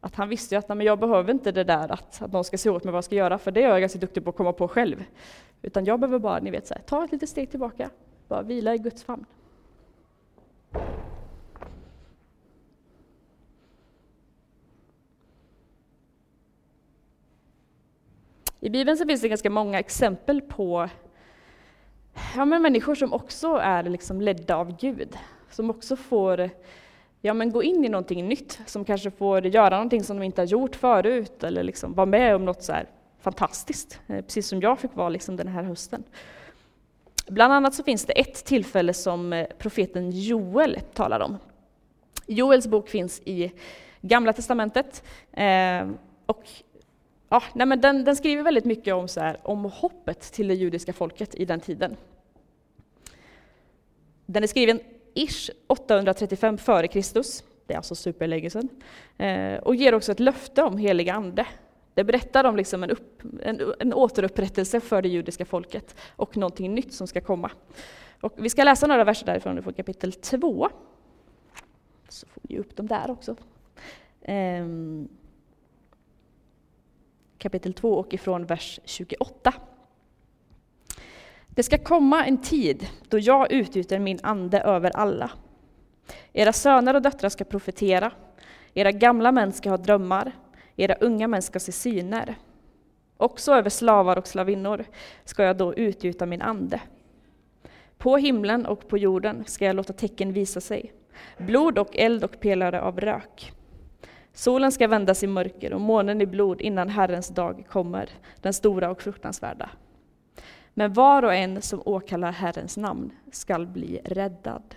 Att 0.01 0.15
han 0.15 0.29
visste 0.29 0.55
ju 0.55 0.59
att 0.59 0.69
nej, 0.69 0.87
jag 0.87 0.99
behöver 0.99 1.33
inte 1.33 1.53
det 1.53 1.65
där 1.65 1.93
att, 1.93 2.23
att 2.23 2.33
någon 2.33 2.45
ska 2.45 2.59
se 2.59 2.71
åt 2.71 2.85
mig 2.85 2.93
vad 2.93 2.97
jag 2.97 3.05
ska 3.05 3.15
göra, 3.15 3.39
för 3.39 3.51
det 3.51 3.63
är 3.63 3.69
jag 3.69 3.81
ganska 3.81 3.99
duktig 3.99 4.25
på 4.25 4.31
att 4.31 4.37
komma 4.37 4.53
på 4.53 4.69
själv. 4.69 5.05
Utan 5.63 5.85
jag 5.85 6.01
behöver 6.01 6.19
bara, 6.19 6.39
ni 6.39 6.51
vet, 6.51 6.67
så 6.67 6.75
här, 6.75 6.83
ta 6.83 7.05
ett 7.05 7.13
litet 7.13 7.29
steg 7.29 7.51
tillbaka, 7.51 7.91
bara 8.29 8.43
vila 8.43 8.75
i 8.75 8.79
Guds 8.79 9.05
famn. 9.05 9.25
I 18.61 18.71
Bibeln 18.71 18.97
så 18.97 19.07
finns 19.07 19.21
det 19.21 19.29
ganska 19.29 19.51
många 19.51 19.79
exempel 19.79 20.41
på 20.41 20.89
ja, 22.37 22.45
men 22.45 22.63
människor 22.63 22.95
som 22.95 23.13
också 23.13 23.55
är 23.55 23.83
liksom 23.83 24.21
ledda 24.21 24.57
av 24.57 24.77
Gud, 24.77 25.17
som 25.51 25.71
också 25.71 25.97
får 25.97 26.51
ja, 27.21 27.35
men 27.35 27.53
gå 27.53 27.63
in 27.63 27.85
i 27.85 27.89
någonting 27.89 28.29
nytt, 28.29 28.61
som 28.67 28.85
kanske 28.85 29.11
får 29.11 29.47
göra 29.47 29.71
någonting 29.71 30.05
som 30.05 30.17
de 30.17 30.25
inte 30.25 30.41
har 30.41 30.47
gjort 30.47 30.77
förut, 30.77 31.45
eller 31.45 31.63
liksom 31.63 31.95
vara 31.95 32.07
med 32.07 32.37
om 32.37 32.45
något 32.45 32.63
så 32.63 32.73
här 32.73 32.87
fantastiskt, 33.21 34.01
eh, 34.07 34.21
precis 34.25 34.49
som 34.49 34.61
jag 34.61 34.79
fick 34.79 34.95
vara 34.95 35.09
liksom 35.09 35.37
den 35.37 35.49
här 35.49 35.63
hösten. 35.63 36.05
Bland 37.27 37.53
annat 37.53 37.75
så 37.75 37.83
finns 37.83 38.05
det 38.05 38.13
ett 38.13 38.45
tillfälle 38.45 38.95
som 38.95 39.33
eh, 39.33 39.47
profeten 39.59 40.11
Joel 40.11 40.81
talar 40.95 41.21
om. 41.21 41.39
Joels 42.27 42.67
bok 42.67 42.89
finns 42.89 43.21
i 43.25 43.53
Gamla 44.01 44.33
Testamentet, 44.33 45.05
eh, 45.33 45.89
och 46.27 46.45
ja, 47.29 47.43
nej 47.55 47.67
men 47.67 47.81
den, 47.81 48.05
den, 48.05 48.17
skriver 48.17 48.43
väldigt 48.43 48.65
mycket 48.65 48.95
om, 48.95 49.09
så 49.09 49.21
här, 49.21 49.41
om 49.43 49.65
hoppet 49.65 50.21
till 50.21 50.49
det 50.49 50.55
judiska 50.55 50.93
folket 50.93 51.35
i 51.35 51.45
den 51.45 51.61
tiden. 51.61 51.97
Den 54.27 54.43
är 54.43 54.47
skriven 54.47 54.81
ish 55.15 55.51
835 55.67 56.55
f.Kr. 56.55 57.23
Det 57.67 57.75
är 57.75 57.77
alltså 57.77 57.95
superlänge 57.95 58.51
sedan. 58.51 58.69
Eh, 59.19 59.59
och 59.59 59.75
ger 59.75 59.95
också 59.95 60.13
ett 60.13 60.21
löfte 60.21 60.63
om 60.63 60.77
helig 60.77 61.09
ande. 61.09 61.47
Det 61.95 62.05
berättar 62.05 62.45
om 62.45 62.57
liksom 62.57 62.83
en, 62.83 62.91
upp, 62.91 63.23
en, 63.43 63.61
en 63.79 63.95
återupprättelse 63.95 64.81
för 64.81 65.03
det 65.03 65.09
judiska 65.09 65.45
folket 65.45 65.97
och 66.17 66.37
någonting 66.37 66.75
nytt 66.75 66.95
som 66.95 67.07
ska 67.07 67.21
komma. 67.21 67.51
Och 68.21 68.33
vi 68.37 68.51
ska 68.51 68.65
läsa 68.65 68.87
några 68.87 69.05
verser 69.05 69.27
därifrån 69.27 69.63
från 69.63 69.73
kapitel 69.73 70.13
2. 70.13 70.69
Så 72.09 72.27
får 72.27 72.43
ni 72.49 72.59
upp 72.59 72.77
dem 72.77 72.87
där 72.87 73.11
också. 73.11 73.37
Ehm, 74.23 75.09
kapitel 77.39 77.75
2 77.75 77.95
och 77.95 78.15
ifrån 78.15 78.47
vers 78.47 78.81
28. 78.85 79.53
Det 81.61 81.65
ska 81.65 81.79
komma 81.79 82.27
en 82.27 82.39
tid 82.39 82.89
då 83.09 83.19
jag 83.19 83.53
utgjuter 83.53 83.99
min 83.99 84.19
ande 84.23 84.61
över 84.61 84.97
alla. 84.97 85.31
Era 86.33 86.53
söner 86.53 86.95
och 86.95 87.03
döttrar 87.03 87.29
ska 87.29 87.45
profetera, 87.45 88.13
era 88.75 88.93
gamla 88.93 89.33
män 89.33 89.53
ska 89.53 89.71
ha 89.71 89.77
drömmar, 89.77 90.33
era 90.77 90.95
unga 90.95 91.29
män 91.29 91.43
ska 91.43 91.61
se 91.61 91.73
syner. 91.73 92.35
Också 93.17 93.53
över 93.53 93.71
slavar 93.71 94.17
och 94.17 94.27
slavinnor 94.27 94.85
ska 95.25 95.45
jag 95.45 95.57
då 95.57 95.75
utgjuta 95.75 96.27
min 96.27 96.43
ande. 96.43 96.81
På 97.99 98.17
himlen 98.17 98.67
och 98.67 98.89
på 98.89 98.99
jorden 98.99 99.45
ska 99.47 99.65
jag 99.65 99.77
låta 99.77 99.93
tecken 99.93 100.33
visa 100.33 100.61
sig, 100.61 100.93
blod 101.39 101.79
och 101.79 101.97
eld 101.97 102.25
och 102.25 102.41
pelare 102.41 102.81
av 102.81 103.01
rök. 103.01 103.53
Solen 104.33 104.73
ska 104.73 104.89
vändas 104.89 105.23
i 105.23 105.27
mörker 105.27 105.73
och 105.73 105.81
månen 105.81 106.21
i 106.21 106.27
blod 106.27 106.61
innan 106.61 106.89
Herrens 106.89 107.29
dag 107.29 107.65
kommer, 107.69 108.11
den 108.41 108.53
stora 108.53 108.91
och 108.91 109.03
fruktansvärda. 109.03 109.71
Men 110.75 110.93
var 110.93 111.23
och 111.23 111.35
en 111.35 111.63
som 111.63 111.83
åkallar 111.85 112.33
Herrens 112.33 112.77
namn 112.77 113.13
skall 113.31 113.67
bli 113.67 114.01
räddad. 114.05 114.75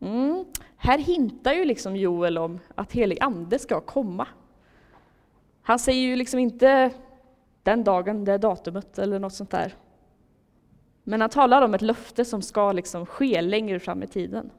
Mm. 0.00 0.44
Här 0.76 0.98
hintar 0.98 1.52
ju 1.52 1.64
liksom 1.64 1.96
Joel 1.96 2.38
om 2.38 2.60
att 2.74 2.92
helig 2.92 3.18
ande 3.20 3.58
ska 3.58 3.80
komma. 3.80 4.28
Han 5.62 5.78
säger 5.78 6.00
ju 6.00 6.16
liksom 6.16 6.40
inte 6.40 6.90
den 7.62 7.84
dagen, 7.84 8.24
det 8.24 8.38
datumet 8.38 8.98
eller 8.98 9.18
något 9.18 9.34
sånt 9.34 9.50
där. 9.50 9.74
Men 11.04 11.20
han 11.20 11.30
talar 11.30 11.62
om 11.62 11.74
ett 11.74 11.82
löfte 11.82 12.24
som 12.24 12.42
ska 12.42 12.72
liksom 12.72 13.06
ske 13.06 13.42
längre 13.42 13.80
fram 13.80 14.02
i 14.02 14.06
tiden. 14.06 14.50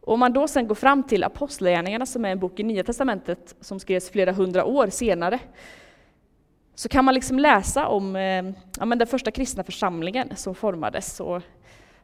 Om 0.00 0.20
man 0.20 0.32
då 0.32 0.48
sen 0.48 0.68
går 0.68 0.74
fram 0.74 1.02
till 1.02 1.24
Apostlagärningarna 1.24 2.06
som 2.06 2.24
är 2.24 2.28
en 2.28 2.38
bok 2.38 2.60
i 2.60 2.62
Nya 2.62 2.84
Testamentet 2.84 3.54
som 3.60 3.80
skrevs 3.80 4.10
flera 4.10 4.32
hundra 4.32 4.64
år 4.64 4.86
senare, 4.86 5.38
så 6.74 6.88
kan 6.88 7.04
man 7.04 7.14
liksom 7.14 7.38
läsa 7.38 7.88
om 7.88 8.16
eh, 8.16 8.44
ja, 8.78 8.84
men 8.84 8.98
den 8.98 9.06
första 9.06 9.30
kristna 9.30 9.64
församlingen 9.64 10.36
som 10.36 10.54
formades. 10.54 11.20
Och, 11.20 11.42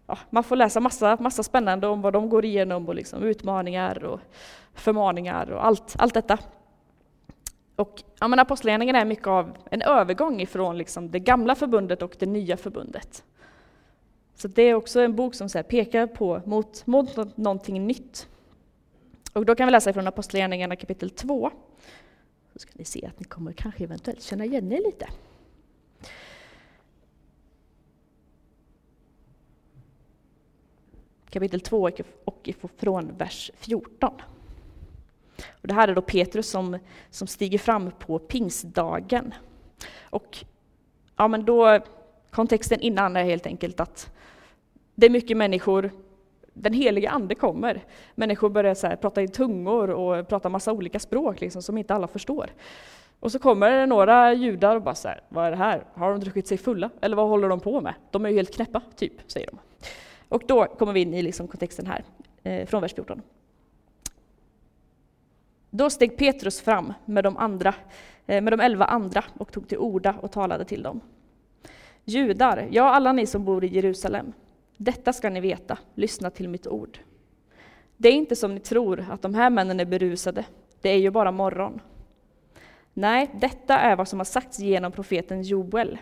ja, 0.07 0.19
man 0.31 0.45
får 0.45 0.57
läsa 0.57 0.81
massa, 0.81 1.17
massa 1.21 1.43
spännande 1.43 1.87
om 1.87 2.03
vad 2.03 2.13
de 2.13 2.29
går 2.29 2.45
igenom, 2.45 2.89
och 2.89 2.95
liksom 2.95 3.23
utmaningar 3.23 4.05
och 4.05 4.21
förmaningar 4.75 5.51
och 5.51 5.67
allt, 5.67 5.95
allt 5.99 6.15
detta. 6.15 6.39
Och 7.77 8.03
ja, 8.21 8.41
Apostlagärningarna 8.41 9.01
är 9.01 9.05
mycket 9.05 9.27
av 9.27 9.57
en 9.71 9.83
övergång 9.83 10.41
ifrån 10.41 10.79
liksom 10.79 11.11
det 11.11 11.19
gamla 11.19 11.55
förbundet 11.55 12.03
och 12.03 12.17
det 12.19 12.27
nya 12.27 12.57
förbundet. 12.57 13.25
Så 14.35 14.49
det 14.49 14.63
är 14.63 14.75
också 14.75 15.01
en 15.01 15.17
bok 15.17 15.35
som 15.35 15.49
så 15.49 15.63
pekar 15.63 16.07
på 16.07 16.43
mot, 16.45 16.87
mot 16.87 17.37
någonting 17.37 17.87
nytt. 17.87 18.29
Och 19.33 19.47
då 19.47 19.55
kan 19.55 19.67
vi 19.67 19.73
läsa 19.73 19.93
från 19.93 20.07
Apostlagärningarna 20.07 20.77
kapitel 20.77 21.11
2. 21.11 21.51
Så 22.59 22.63
ska 22.63 22.73
ni 22.75 22.85
se 22.85 23.07
att 23.07 23.21
ni 23.21 23.25
kommer 23.25 23.53
kanske 23.53 23.85
eventuellt 23.85 24.23
känna 24.23 24.45
igen 24.45 24.73
er 24.73 24.81
lite. 24.87 25.09
Kapitel 31.31 31.61
2 31.61 31.91
och 32.25 32.51
från 32.77 33.17
vers 33.17 33.51
14. 33.55 34.13
Och 35.49 35.69
det 35.69 35.75
här 35.75 35.89
är 35.89 35.95
då 35.95 36.03
Petrus 36.03 36.51
som, 36.51 36.79
som 37.11 37.27
stiger 37.27 37.59
fram 37.59 37.91
på 37.91 38.19
pingstdagen. 38.19 39.35
Och 40.01 40.45
ja, 41.17 41.29
men 41.29 41.45
då, 41.45 41.81
kontexten 42.31 42.81
innan 42.81 43.17
är 43.17 43.25
helt 43.25 43.47
enkelt 43.47 43.81
att 43.81 44.11
det 44.95 45.07
är 45.07 45.11
mycket 45.11 45.37
människor, 45.37 45.91
den 46.61 46.73
heliga 46.73 47.11
ande 47.11 47.35
kommer. 47.35 47.85
Människor 48.15 48.49
börjar 48.49 48.75
så 48.75 48.87
här, 48.87 48.97
prata 48.97 49.23
i 49.23 49.29
tungor 49.29 49.91
och 49.91 50.29
prata 50.29 50.49
massa 50.49 50.73
olika 50.73 50.99
språk 50.99 51.41
liksom, 51.41 51.63
som 51.63 51.79
inte 51.79 51.95
alla 51.95 52.09
förstår. 52.09 52.51
Och 53.21 53.33
så 53.33 53.39
kommer 53.39 53.71
det 53.71 53.87
några 53.87 54.33
judar 54.33 54.77
och 54.77 54.83
bara 54.83 54.95
så 54.95 55.09
här, 55.09 55.21
vad 55.29 55.47
är 55.47 55.51
det 55.51 55.57
här? 55.57 55.85
Har 55.95 56.11
de 56.11 56.21
druckit 56.21 56.47
sig 56.47 56.59
fulla? 56.59 56.91
Eller 57.01 57.17
vad 57.17 57.29
håller 57.29 57.49
de 57.49 57.61
på 57.61 57.81
med? 57.81 57.95
De 58.11 58.25
är 58.25 58.29
ju 58.29 58.37
helt 58.37 58.55
knäppa, 58.55 58.83
typ, 58.97 59.13
säger 59.27 59.47
de. 59.47 59.59
Och 60.29 60.43
då 60.47 60.65
kommer 60.65 60.93
vi 60.93 61.01
in 61.01 61.15
i 61.15 61.23
liksom 61.23 61.49
kontexten 61.49 61.87
här, 61.87 62.05
eh, 62.43 62.67
från 62.67 62.83
vers 62.83 62.95
14. 62.95 63.23
Då 65.71 65.91
steg 65.91 66.17
Petrus 66.17 66.61
fram 66.61 66.93
med 67.05 67.25
de, 67.25 67.37
andra, 67.37 67.75
eh, 68.27 68.43
med 68.43 68.53
de 68.53 68.61
elva 68.61 68.85
andra 68.85 69.25
och 69.39 69.53
tog 69.53 69.69
till 69.69 69.79
orda 69.79 70.15
och 70.21 70.33
talade 70.33 70.65
till 70.65 70.83
dem. 70.83 71.01
Judar, 72.05 72.69
ja 72.71 72.85
alla 72.85 73.13
ni 73.13 73.27
som 73.27 73.45
bor 73.45 73.65
i 73.65 73.69
Jerusalem, 73.69 74.33
detta 74.79 75.13
ska 75.13 75.31
ni 75.31 75.41
veta, 75.41 75.79
lyssna 75.95 76.31
till 76.31 76.49
mitt 76.49 76.67
ord. 76.67 76.99
Det 77.97 78.09
är 78.09 78.13
inte 78.13 78.37
som 78.37 78.55
ni 78.55 78.61
tror, 78.61 79.07
att 79.11 79.23
de 79.23 79.35
här 79.35 79.51
männen 79.51 79.81
är 79.81 79.85
berusade, 79.85 80.45
det 80.81 80.89
är 80.89 80.99
ju 80.99 81.11
bara 81.11 81.33
morgon. 81.33 81.81
Nej, 82.95 83.31
detta 83.35 83.79
är 83.79 83.97
vad 83.97 84.09
som 84.09 84.21
har 84.21 84.25
sagts 84.25 84.59
genom 84.59 84.93
profeten 84.93 85.43
Joel. 85.43 85.99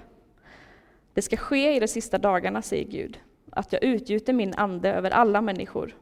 Det 1.15 1.23
ska 1.23 1.37
ske 1.37 1.77
i 1.77 1.81
de 1.81 1.89
sista 1.89 2.19
dagarna, 2.19 2.63
säger 2.63 2.85
Gud, 2.85 3.21
att 3.51 3.73
jag 3.73 3.85
utgjuter 3.85 4.33
min 4.33 4.55
ande 4.55 4.93
över 4.93 5.11
alla 5.11 5.41
människor. 5.41 5.97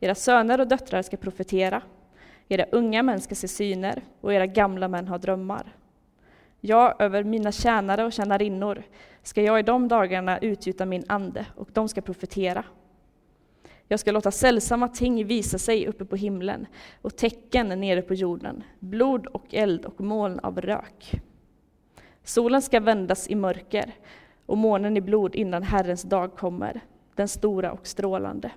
Era 0.00 0.14
söner 0.14 0.60
och 0.60 0.68
döttrar 0.68 1.02
ska 1.02 1.16
profetera, 1.16 1.82
era 2.48 2.64
unga 2.72 3.02
män 3.02 3.20
ska 3.20 3.34
se 3.34 3.48
syner 3.48 4.02
och 4.20 4.34
era 4.34 4.46
gamla 4.46 4.88
män 4.88 5.08
ha 5.08 5.18
drömmar. 5.18 5.74
Ja, 6.60 6.96
över 6.98 7.24
mina 7.24 7.52
tjänare 7.52 8.04
och 8.04 8.12
tjänarinnor 8.12 8.82
ska 9.22 9.42
jag 9.42 9.60
i 9.60 9.62
de 9.62 9.88
dagarna 9.88 10.38
utgjuta 10.38 10.86
min 10.86 11.04
ande, 11.08 11.46
och 11.56 11.68
de 11.72 11.88
ska 11.88 12.00
profetera. 12.00 12.64
Jag 13.88 14.00
ska 14.00 14.12
låta 14.12 14.30
sällsamma 14.30 14.88
ting 14.88 15.26
visa 15.26 15.58
sig 15.58 15.86
uppe 15.86 16.04
på 16.04 16.16
himlen 16.16 16.66
och 17.02 17.16
tecken 17.16 17.80
nere 17.80 18.02
på 18.02 18.14
jorden, 18.14 18.64
blod 18.78 19.26
och 19.26 19.54
eld 19.54 19.84
och 19.84 20.00
moln 20.00 20.38
av 20.38 20.60
rök. 20.60 21.20
Solen 22.22 22.62
ska 22.62 22.80
vändas 22.80 23.28
i 23.28 23.34
mörker 23.34 23.92
och 24.46 24.58
månen 24.58 24.96
i 24.96 25.00
blod 25.00 25.34
innan 25.34 25.62
Herrens 25.62 26.02
dag 26.02 26.36
kommer, 26.36 26.80
den 27.14 27.28
stora 27.28 27.72
och 27.72 27.86
strålande. 27.86 28.50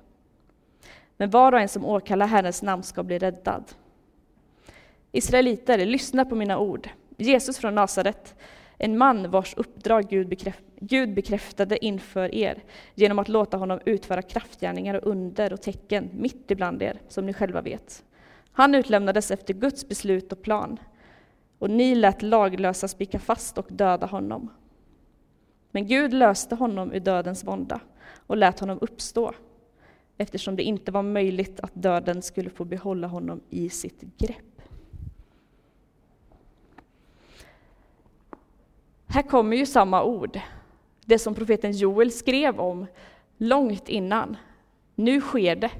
Men 1.17 1.29
var 1.29 1.51
och 1.51 1.59
en 1.59 1.69
som 1.69 1.85
åkallar 1.85 2.27
Herrens 2.27 2.63
namn 2.63 2.83
ska 2.83 3.03
bli 3.03 3.19
räddad. 3.19 3.63
Israeliter, 5.11 5.85
lyssna 5.85 6.25
på 6.25 6.35
mina 6.35 6.57
ord. 6.57 6.89
Jesus 7.21 7.57
från 7.57 7.75
Nasaret, 7.75 8.35
en 8.77 8.97
man 8.97 9.31
vars 9.31 9.53
uppdrag 9.57 10.09
Gud, 10.09 10.29
bekräft, 10.29 10.63
Gud 10.79 11.13
bekräftade 11.13 11.85
inför 11.85 12.35
er 12.35 12.63
genom 12.95 13.19
att 13.19 13.29
låta 13.29 13.57
honom 13.57 13.79
utföra 13.85 14.21
kraftgärningar 14.21 14.93
och 14.93 15.07
under 15.07 15.53
och 15.53 15.61
tecken 15.61 16.09
mitt 16.13 16.51
ibland 16.51 16.83
er, 16.83 17.01
som 17.07 17.25
ni 17.25 17.33
själva 17.33 17.61
vet. 17.61 18.03
Han 18.51 18.75
utlämnades 18.75 19.31
efter 19.31 19.53
Guds 19.53 19.87
beslut 19.87 20.31
och 20.31 20.41
plan, 20.41 20.79
och 21.59 21.69
ni 21.69 21.95
lät 21.95 22.21
laglösa 22.21 22.87
spika 22.87 23.19
fast 23.19 23.57
och 23.57 23.67
döda 23.69 24.05
honom. 24.05 24.49
Men 25.71 25.87
Gud 25.87 26.13
löste 26.13 26.55
honom 26.55 26.93
ur 26.93 26.99
dödens 26.99 27.43
vånda 27.43 27.79
och 28.27 28.37
lät 28.37 28.59
honom 28.59 28.77
uppstå, 28.81 29.33
eftersom 30.17 30.55
det 30.55 30.63
inte 30.63 30.91
var 30.91 31.03
möjligt 31.03 31.59
att 31.59 31.71
döden 31.73 32.21
skulle 32.21 32.49
få 32.49 32.65
behålla 32.65 33.07
honom 33.07 33.41
i 33.49 33.69
sitt 33.69 34.01
grepp. 34.17 34.50
Här 39.13 39.21
kommer 39.21 39.57
ju 39.57 39.65
samma 39.65 40.03
ord, 40.03 40.39
det 41.05 41.19
som 41.19 41.35
profeten 41.35 41.71
Joel 41.71 42.11
skrev 42.11 42.59
om 42.59 42.85
långt 43.37 43.89
innan. 43.89 44.37
Nu 44.95 45.21
sker 45.21 45.55
det 45.55 45.71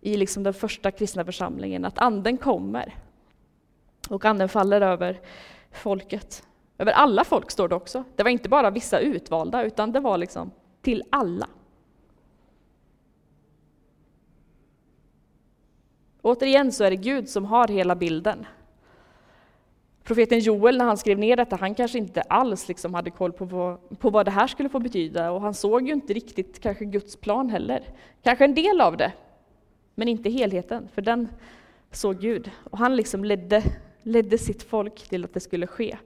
i 0.00 0.16
liksom 0.16 0.42
den 0.42 0.54
första 0.54 0.90
kristna 0.90 1.24
församlingen, 1.24 1.84
att 1.84 1.98
anden 1.98 2.38
kommer. 2.38 2.94
Och 4.08 4.24
anden 4.24 4.48
faller 4.48 4.80
över 4.80 5.20
folket. 5.72 6.46
Över 6.78 6.92
alla 6.92 7.24
folk 7.24 7.50
står 7.50 7.68
det 7.68 7.74
också. 7.74 8.04
Det 8.16 8.22
var 8.22 8.30
inte 8.30 8.48
bara 8.48 8.70
vissa 8.70 8.98
utvalda, 8.98 9.62
utan 9.62 9.92
det 9.92 10.00
var 10.00 10.18
liksom 10.18 10.50
till 10.82 11.02
alla. 11.10 11.48
Återigen 16.22 16.72
så 16.72 16.84
är 16.84 16.90
det 16.90 16.96
Gud 16.96 17.28
som 17.28 17.44
har 17.44 17.68
hela 17.68 17.94
bilden. 17.94 18.46
Profeten 20.06 20.38
Joel, 20.38 20.78
när 20.78 20.84
han 20.84 20.96
skrev 20.96 21.18
ner 21.18 21.36
detta, 21.36 21.56
han 21.56 21.74
kanske 21.74 21.98
inte 21.98 22.22
alls 22.22 22.68
liksom 22.68 22.94
hade 22.94 23.10
koll 23.10 23.32
på 23.32 23.44
vad, 23.44 23.98
på 23.98 24.10
vad 24.10 24.24
det 24.24 24.30
här 24.30 24.46
skulle 24.46 24.68
få 24.68 24.78
betyda, 24.78 25.30
och 25.30 25.40
han 25.40 25.54
såg 25.54 25.86
ju 25.86 25.92
inte 25.92 26.12
riktigt 26.12 26.60
kanske 26.60 26.84
Guds 26.84 27.16
plan 27.16 27.50
heller. 27.50 27.82
Kanske 28.22 28.44
en 28.44 28.54
del 28.54 28.80
av 28.80 28.96
det, 28.96 29.12
men 29.94 30.08
inte 30.08 30.30
helheten, 30.30 30.88
för 30.94 31.02
den 31.02 31.28
såg 31.90 32.20
Gud. 32.20 32.50
Och 32.64 32.78
han 32.78 32.96
liksom 32.96 33.24
ledde, 33.24 33.62
ledde 34.02 34.38
sitt 34.38 34.62
folk 34.62 35.08
till 35.08 35.24
att 35.24 35.34
det 35.34 35.40
skulle 35.40 35.66
ske. 35.66 35.96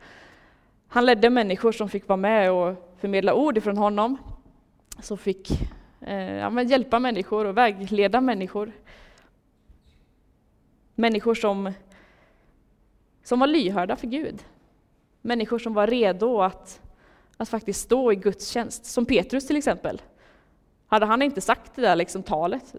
Han 0.88 1.06
ledde 1.06 1.30
människor 1.30 1.72
som 1.72 1.88
fick 1.88 2.08
vara 2.08 2.16
med 2.16 2.52
och 2.52 2.94
förmedla 2.98 3.34
ord 3.34 3.58
ifrån 3.58 3.76
honom, 3.76 4.16
som 5.00 5.18
fick 5.18 5.50
eh, 6.00 6.36
ja, 6.36 6.62
hjälpa 6.62 6.98
människor 6.98 7.44
och 7.44 7.56
vägleda 7.56 8.20
människor. 8.20 8.72
Människor 10.94 11.34
som 11.34 11.72
som 13.22 13.40
var 13.40 13.46
lyhörda 13.46 13.96
för 13.96 14.06
Gud. 14.06 14.44
Människor 15.22 15.58
som 15.58 15.74
var 15.74 15.86
redo 15.86 16.40
att, 16.40 16.80
att 17.36 17.48
faktiskt 17.48 17.80
stå 17.80 18.12
i 18.12 18.16
Guds 18.16 18.48
tjänst, 18.48 18.84
som 18.84 19.06
Petrus 19.06 19.46
till 19.46 19.56
exempel. 19.56 20.02
Hade 20.86 21.06
han 21.06 21.22
inte 21.22 21.40
sagt 21.40 21.72
det 21.74 21.82
där 21.82 21.96
liksom 21.96 22.22
talet, 22.22 22.74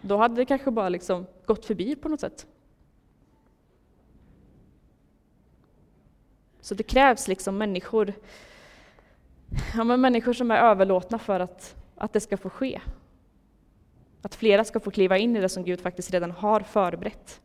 då 0.00 0.16
hade 0.16 0.34
det 0.34 0.44
kanske 0.44 0.70
bara 0.70 0.88
liksom 0.88 1.26
gått 1.46 1.64
förbi 1.64 1.96
på 1.96 2.08
något 2.08 2.20
sätt. 2.20 2.46
Så 6.60 6.74
det 6.74 6.82
krävs 6.82 7.28
liksom 7.28 7.58
människor, 7.58 8.12
ja, 9.76 9.84
men 9.84 10.00
människor 10.00 10.32
som 10.32 10.50
är 10.50 10.56
överlåtna 10.56 11.18
för 11.18 11.40
att, 11.40 11.76
att 11.94 12.12
det 12.12 12.20
ska 12.20 12.36
få 12.36 12.50
ske. 12.50 12.80
Att 14.22 14.34
flera 14.34 14.64
ska 14.64 14.80
få 14.80 14.90
kliva 14.90 15.18
in 15.18 15.36
i 15.36 15.40
det 15.40 15.48
som 15.48 15.64
Gud 15.64 15.80
faktiskt 15.80 16.10
redan 16.10 16.30
har 16.30 16.60
förberett. 16.60 17.40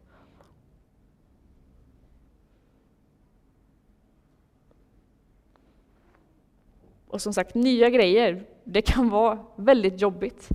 Och 7.15 7.21
som 7.21 7.34
sagt, 7.34 7.56
nya 7.56 7.89
grejer, 7.89 8.45
det 8.63 8.82
kan 8.82 9.10
vara 9.10 9.45
väldigt 9.56 10.01
jobbigt. 10.01 10.49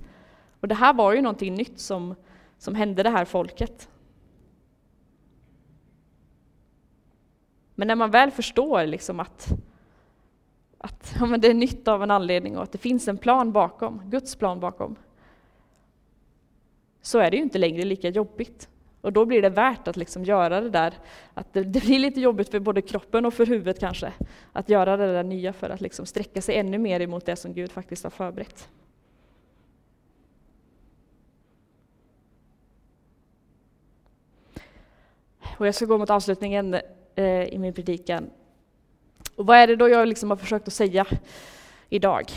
Och 0.59 0.67
det 0.67 0.75
här 0.75 0.93
var 0.93 1.13
ju 1.13 1.21
någonting 1.21 1.55
nytt 1.55 1.79
som, 1.79 2.15
som 2.57 2.75
hände 2.75 3.03
det 3.03 3.09
här 3.09 3.25
folket. 3.25 3.89
Men 7.75 7.87
när 7.87 7.95
man 7.95 8.11
väl 8.11 8.31
förstår 8.31 8.85
liksom 8.85 9.19
att, 9.19 9.47
att 10.77 11.15
ja, 11.19 11.25
men 11.25 11.41
det 11.41 11.47
är 11.47 11.53
nytt 11.53 11.87
av 11.87 12.03
en 12.03 12.11
anledning 12.11 12.57
och 12.57 12.63
att 12.63 12.71
det 12.71 12.77
finns 12.77 13.07
en 13.07 13.17
plan 13.17 13.51
bakom, 13.51 14.01
Guds 14.09 14.35
plan 14.35 14.59
bakom, 14.59 14.95
så 17.01 17.19
är 17.19 17.31
det 17.31 17.37
ju 17.37 17.43
inte 17.43 17.57
längre 17.57 17.85
lika 17.85 18.09
jobbigt. 18.09 18.69
Och 19.01 19.13
då 19.13 19.25
blir 19.25 19.41
det 19.41 19.49
värt 19.49 19.87
att 19.87 19.97
liksom 19.97 20.23
göra 20.23 20.61
det 20.61 20.69
där, 20.69 20.93
att 21.33 21.53
det, 21.53 21.63
det, 21.63 21.79
blir 21.79 21.99
lite 21.99 22.21
jobbigt 22.21 22.49
för 22.49 22.59
både 22.59 22.81
kroppen 22.81 23.25
och 23.25 23.33
för 23.33 23.45
huvudet 23.45 23.79
kanske, 23.79 24.13
att 24.53 24.69
göra 24.69 24.97
det 24.97 25.13
där 25.13 25.23
nya 25.23 25.53
för 25.53 25.69
att 25.69 25.81
liksom 25.81 26.05
sträcka 26.05 26.41
sig 26.41 26.57
ännu 26.57 26.77
mer 26.77 26.99
emot 26.99 27.25
det 27.25 27.35
som 27.35 27.53
Gud 27.53 27.71
faktiskt 27.71 28.03
har 28.03 28.11
förberett. 28.11 28.69
Och 35.57 35.67
jag 35.67 35.75
ska 35.75 35.85
gå 35.85 35.97
mot 35.97 36.09
avslutningen 36.09 36.77
eh, 37.15 37.43
i 37.43 37.57
min 37.57 37.73
predikan. 37.73 38.29
Och 39.35 39.45
vad 39.45 39.57
är 39.57 39.67
det 39.67 39.75
då 39.75 39.89
jag 39.89 40.07
liksom 40.07 40.29
har 40.29 40.37
försökt 40.37 40.67
att 40.67 40.73
säga 40.73 41.05
idag? 41.89 42.31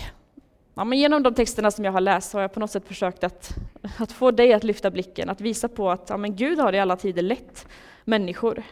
Ja, 0.74 0.84
men 0.84 0.98
genom 0.98 1.22
de 1.22 1.34
texterna 1.34 1.70
som 1.70 1.84
jag 1.84 1.92
har 1.92 2.00
läst 2.00 2.32
har 2.32 2.40
jag 2.40 2.52
på 2.52 2.60
något 2.60 2.70
sätt 2.70 2.88
försökt 2.88 3.24
att, 3.24 3.56
att 3.98 4.12
få 4.12 4.30
dig 4.30 4.52
att 4.52 4.64
lyfta 4.64 4.90
blicken, 4.90 5.28
att 5.28 5.40
visa 5.40 5.68
på 5.68 5.90
att 5.90 6.10
ja, 6.10 6.16
men 6.16 6.37
Gud 6.37 6.58
har 6.58 6.72
i 6.72 6.78
alla 6.78 6.96
tider 6.96 7.22
lett 7.22 7.68
människor. 8.04 8.62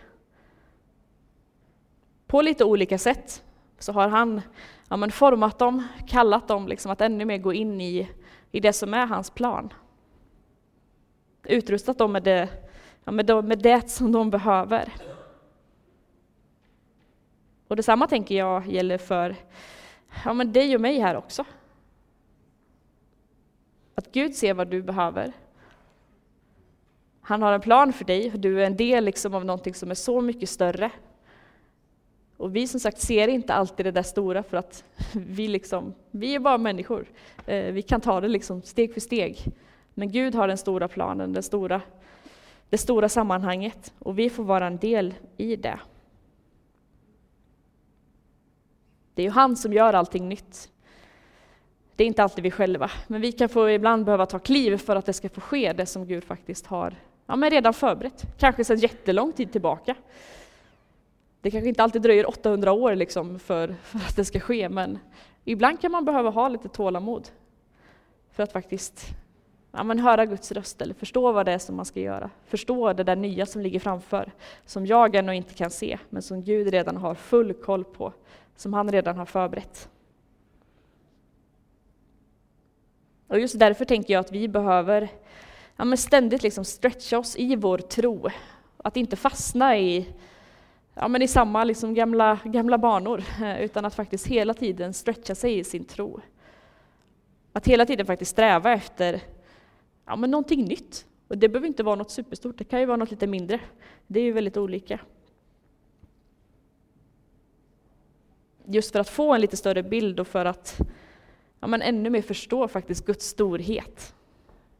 På 2.26 2.42
lite 2.42 2.64
olika 2.64 2.98
sätt 2.98 3.42
så 3.78 3.92
har 3.92 4.08
han 4.08 4.40
ja, 4.88 4.96
men 4.96 5.12
format 5.12 5.58
dem, 5.58 5.88
kallat 6.08 6.48
dem 6.48 6.68
liksom 6.68 6.92
att 6.92 7.00
ännu 7.00 7.24
mer 7.24 7.38
gå 7.38 7.52
in 7.52 7.80
i, 7.80 8.08
i 8.50 8.60
det 8.60 8.72
som 8.72 8.94
är 8.94 9.06
hans 9.06 9.30
plan. 9.30 9.72
Utrustat 11.44 11.98
dem 11.98 12.12
med 12.12 12.22
det, 12.22 12.48
ja, 13.04 13.12
med, 13.12 13.26
det, 13.26 13.42
med 13.42 13.58
det 13.58 13.90
som 13.90 14.12
de 14.12 14.30
behöver. 14.30 14.92
Och 17.68 17.76
detsamma 17.76 18.06
tänker 18.06 18.34
jag 18.34 18.66
gäller 18.66 18.98
för 18.98 19.36
ja, 20.24 20.32
men 20.32 20.52
dig 20.52 20.74
och 20.74 20.80
mig 20.80 20.98
här 20.98 21.16
också. 21.16 21.44
Att 24.02 24.12
Gud 24.12 24.34
ser 24.34 24.54
vad 24.54 24.68
du 24.68 24.82
behöver. 24.82 25.32
Han 27.20 27.42
har 27.42 27.52
en 27.52 27.60
plan 27.60 27.92
för 27.92 28.04
dig, 28.04 28.32
och 28.32 28.40
du 28.40 28.62
är 28.62 28.66
en 28.66 28.76
del 28.76 29.04
liksom 29.04 29.34
av 29.34 29.44
någonting 29.44 29.74
som 29.74 29.90
är 29.90 29.94
så 29.94 30.20
mycket 30.20 30.48
större. 30.48 30.90
Och 32.36 32.56
vi 32.56 32.68
som 32.68 32.80
sagt 32.80 33.00
ser 33.00 33.28
inte 33.28 33.54
alltid 33.54 33.86
det 33.86 33.90
där 33.90 34.02
stora 34.02 34.42
för 34.42 34.56
att 34.56 34.84
vi, 35.12 35.48
liksom, 35.48 35.94
vi 36.10 36.34
är 36.34 36.38
bara 36.38 36.58
människor. 36.58 37.06
Eh, 37.46 37.72
vi 37.72 37.82
kan 37.82 38.00
ta 38.00 38.20
det 38.20 38.28
liksom 38.28 38.62
steg 38.62 38.92
för 38.92 39.00
steg. 39.00 39.38
Men 39.94 40.12
Gud 40.12 40.34
har 40.34 40.48
den 40.48 40.58
stora 40.58 40.88
planen, 40.88 41.32
den 41.32 41.42
stora, 41.42 41.80
det 42.68 42.78
stora 42.78 43.08
sammanhanget 43.08 43.92
och 43.98 44.18
vi 44.18 44.30
får 44.30 44.44
vara 44.44 44.66
en 44.66 44.78
del 44.78 45.14
i 45.36 45.56
det. 45.56 45.80
Det 49.14 49.22
är 49.22 49.26
ju 49.26 49.32
han 49.32 49.56
som 49.56 49.72
gör 49.72 49.92
allting 49.92 50.28
nytt. 50.28 50.71
Det 52.02 52.06
är 52.06 52.08
inte 52.08 52.22
alltid 52.22 52.44
vi 52.44 52.50
själva, 52.50 52.90
men 53.06 53.20
vi 53.20 53.32
kan 53.32 53.48
få 53.48 53.70
ibland 53.70 54.04
behöva 54.04 54.26
ta 54.26 54.38
kliv 54.38 54.76
för 54.76 54.96
att 54.96 55.06
det 55.06 55.12
ska 55.12 55.28
få 55.28 55.40
ske, 55.40 55.72
det 55.72 55.86
som 55.86 56.06
Gud 56.06 56.24
faktiskt 56.24 56.66
har 56.66 56.94
ja, 57.26 57.36
men 57.36 57.50
redan 57.50 57.74
förberett. 57.74 58.24
Kanske 58.38 58.64
sedan 58.64 58.78
jättelång 58.78 59.32
tid 59.32 59.52
tillbaka. 59.52 59.94
Det 61.40 61.50
kanske 61.50 61.68
inte 61.68 61.82
alltid 61.82 62.02
dröjer 62.02 62.28
800 62.28 62.72
år 62.72 62.94
liksom 62.94 63.38
för, 63.38 63.74
för 63.82 63.98
att 63.98 64.16
det 64.16 64.24
ska 64.24 64.40
ske, 64.40 64.68
men 64.68 64.98
ibland 65.44 65.80
kan 65.80 65.92
man 65.92 66.04
behöva 66.04 66.30
ha 66.30 66.48
lite 66.48 66.68
tålamod 66.68 67.28
för 68.32 68.42
att 68.42 68.52
faktiskt 68.52 69.06
ja, 69.72 69.82
men 69.82 69.98
höra 69.98 70.26
Guds 70.26 70.52
röst 70.52 70.82
eller 70.82 70.94
förstå 70.94 71.32
vad 71.32 71.46
det 71.46 71.52
är 71.52 71.58
som 71.58 71.76
man 71.76 71.84
ska 71.84 72.00
göra. 72.00 72.30
Förstå 72.46 72.92
det 72.92 73.04
där 73.04 73.16
nya 73.16 73.46
som 73.46 73.62
ligger 73.62 73.80
framför, 73.80 74.32
som 74.66 74.86
jag 74.86 75.14
ännu 75.14 75.36
inte 75.36 75.54
kan 75.54 75.70
se, 75.70 75.98
men 76.10 76.22
som 76.22 76.42
Gud 76.42 76.68
redan 76.68 76.96
har 76.96 77.14
full 77.14 77.54
koll 77.54 77.84
på, 77.84 78.12
som 78.56 78.72
han 78.72 78.92
redan 78.92 79.18
har 79.18 79.26
förberett. 79.26 79.88
Och 83.28 83.40
just 83.40 83.58
därför 83.58 83.85
tänker 83.85 84.14
jag 84.14 84.20
att 84.20 84.32
vi 84.32 84.48
behöver 84.48 85.08
ja, 85.76 85.85
men 85.85 85.98
ständigt 85.98 86.42
liksom 86.42 86.64
stretcha 86.64 87.18
oss 87.18 87.37
i 87.37 87.56
vår 87.56 87.78
tro. 87.78 88.28
Att 88.76 88.96
inte 88.96 89.16
fastna 89.16 89.78
i, 89.78 90.08
ja, 90.94 91.08
men 91.08 91.22
i 91.22 91.28
samma 91.28 91.64
liksom 91.64 91.94
gamla, 91.94 92.38
gamla 92.44 92.78
banor, 92.78 93.24
eh, 93.42 93.61
utan 93.61 93.85
att 93.85 93.94
faktiskt 93.94 94.26
hela 94.26 94.54
tiden 94.54 94.94
stretcha 94.94 95.35
sig 95.35 95.58
i 95.58 95.64
sin 95.64 95.85
tro. 95.85 96.20
Att 97.52 97.66
hela 97.66 97.87
tiden 97.87 98.06
faktiskt 98.06 98.30
sträva 98.30 98.72
efter 98.72 99.20
ja, 100.06 100.16
men 100.16 100.30
någonting 100.30 100.64
nytt. 100.64 101.06
Och 101.28 101.38
det 101.38 101.48
behöver 101.48 101.68
inte 101.68 101.82
vara 101.82 101.96
något 101.96 102.11
superstort, 102.11 102.58
det 102.58 102.64
kan 102.64 102.80
ju 102.80 102.87
vara 102.87 102.96
något 102.96 103.11
lite 103.11 103.26
mindre. 103.26 103.61
Det 104.06 104.20
är 104.20 104.24
ju 104.24 104.32
väldigt 104.32 104.56
olika. 104.56 105.00
Just 108.64 108.92
för 108.92 109.00
att 109.00 109.08
få 109.08 109.35
en 109.35 109.40
lite 109.40 109.56
större 109.56 109.82
bild 109.82 110.20
och 110.20 110.26
för 110.26 110.44
att 110.44 110.80
ja, 111.62 111.68
men 111.68 111.83
ännu 111.83 112.11
mer 112.11 112.22
förstå 112.22 112.68
faktiskt 112.68 113.07
Guds 113.07 113.27
storhet. 113.27 114.14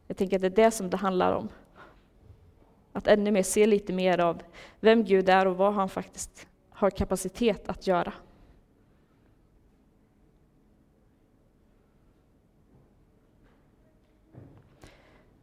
Jag 0.07 0.17
tänker 0.17 0.37
att 0.37 0.43
det 0.43 0.49
är 0.49 0.65
det 0.65 0.71
som 0.71 0.91
det 0.91 0.97
handlar 0.97 1.33
om. 1.33 1.49
Att 2.93 3.07
ännu 3.07 3.31
mer 3.31 3.43
se 3.43 3.67
lite 3.67 3.93
mer 3.93 4.19
av 4.21 4.43
vem 4.81 5.05
Gud 5.05 5.29
är 5.29 5.47
och 5.47 5.57
vad 5.57 5.75
han 5.75 5.89
faktiskt 5.89 6.47
har 6.71 6.91
kapacitet 6.91 7.69
att 7.69 7.87
göra. 7.87 8.13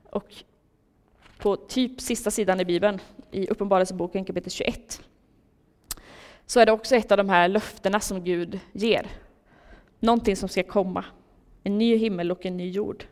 Och 0.04 0.34
på 1.38 1.56
typ 1.56 2.02
sista 2.02 2.32
sidan 2.32 2.60
i 2.60 2.66
Bibeln, 2.66 3.00
i 3.32 3.48
Uppenbarelseboken 3.48 4.26
kapitel 4.26 4.52
21, 4.52 5.02
så 6.46 6.60
är 6.60 6.66
det 6.66 6.72
också 6.72 6.96
ett 6.96 7.12
av 7.12 7.18
de 7.18 7.30
här 7.30 7.48
löftena 7.48 8.00
som 8.00 8.24
Gud 8.24 8.60
ger. 8.72 9.08
Någonting 10.00 10.36
som 10.36 10.50
ska 10.50 10.64
komma. 10.64 11.06
En 11.64 11.78
ny 11.78 11.96
himmel 11.96 12.32
och 12.32 12.46
en 12.46 12.58
ny 12.58 12.70
jord. 12.70 13.04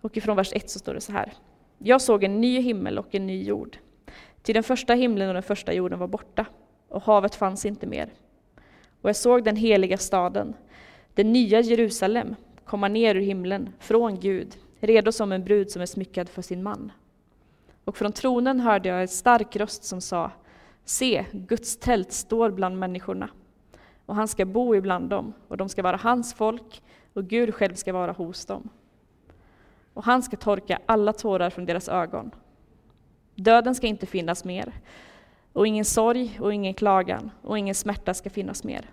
Och 0.00 0.16
ifrån 0.16 0.36
vers 0.36 0.52
1 0.52 0.70
så 0.70 0.78
står 0.78 0.94
det 0.94 1.00
så 1.00 1.12
här. 1.12 1.32
Jag 1.78 2.00
såg 2.02 2.24
en 2.24 2.40
ny 2.40 2.60
himmel 2.60 2.98
och 2.98 3.14
en 3.14 3.26
ny 3.26 3.42
jord. 3.42 3.78
Till 4.42 4.54
den 4.54 4.64
första 4.64 4.94
himlen 4.94 5.28
och 5.28 5.34
den 5.34 5.42
första 5.42 5.72
jorden 5.72 5.98
var 5.98 6.06
borta, 6.06 6.46
och 6.88 7.02
havet 7.02 7.34
fanns 7.34 7.66
inte 7.66 7.86
mer. 7.86 8.12
Och 9.02 9.08
jag 9.08 9.16
såg 9.16 9.44
den 9.44 9.56
heliga 9.56 9.98
staden, 9.98 10.54
det 11.14 11.24
nya 11.24 11.60
Jerusalem, 11.60 12.34
komma 12.64 12.88
ner 12.88 13.14
ur 13.14 13.20
himlen, 13.20 13.72
från 13.78 14.20
Gud, 14.20 14.56
redo 14.80 15.12
som 15.12 15.32
en 15.32 15.44
brud 15.44 15.70
som 15.70 15.82
är 15.82 15.86
smyckad 15.86 16.28
för 16.28 16.42
sin 16.42 16.62
man. 16.62 16.92
Och 17.84 17.96
från 17.96 18.12
tronen 18.12 18.60
hörde 18.60 18.88
jag 18.88 19.00
en 19.00 19.08
stark 19.08 19.56
röst 19.56 19.84
som 19.84 20.00
sa, 20.00 20.30
se, 20.84 21.24
Guds 21.32 21.76
tält 21.76 22.12
står 22.12 22.50
bland 22.50 22.78
människorna, 22.78 23.28
och 24.06 24.14
han 24.14 24.28
ska 24.28 24.44
bo 24.44 24.74
ibland 24.74 25.08
dem, 25.08 25.32
och 25.48 25.56
de 25.56 25.68
ska 25.68 25.82
vara 25.82 25.96
hans 25.96 26.34
folk, 26.34 26.82
och 27.16 27.28
Gud 27.28 27.54
själv 27.54 27.74
ska 27.74 27.92
vara 27.92 28.12
hos 28.12 28.46
dem. 28.46 28.68
Och 29.94 30.04
han 30.04 30.22
ska 30.22 30.36
torka 30.36 30.78
alla 30.86 31.12
tårar 31.12 31.50
från 31.50 31.66
deras 31.66 31.88
ögon. 31.88 32.30
Döden 33.34 33.74
ska 33.74 33.86
inte 33.86 34.06
finnas 34.06 34.44
mer, 34.44 34.72
och 35.52 35.66
ingen 35.66 35.84
sorg 35.84 36.38
och 36.40 36.54
ingen 36.54 36.74
klagan 36.74 37.30
och 37.42 37.58
ingen 37.58 37.74
smärta 37.74 38.14
ska 38.14 38.30
finnas 38.30 38.64
mer. 38.64 38.90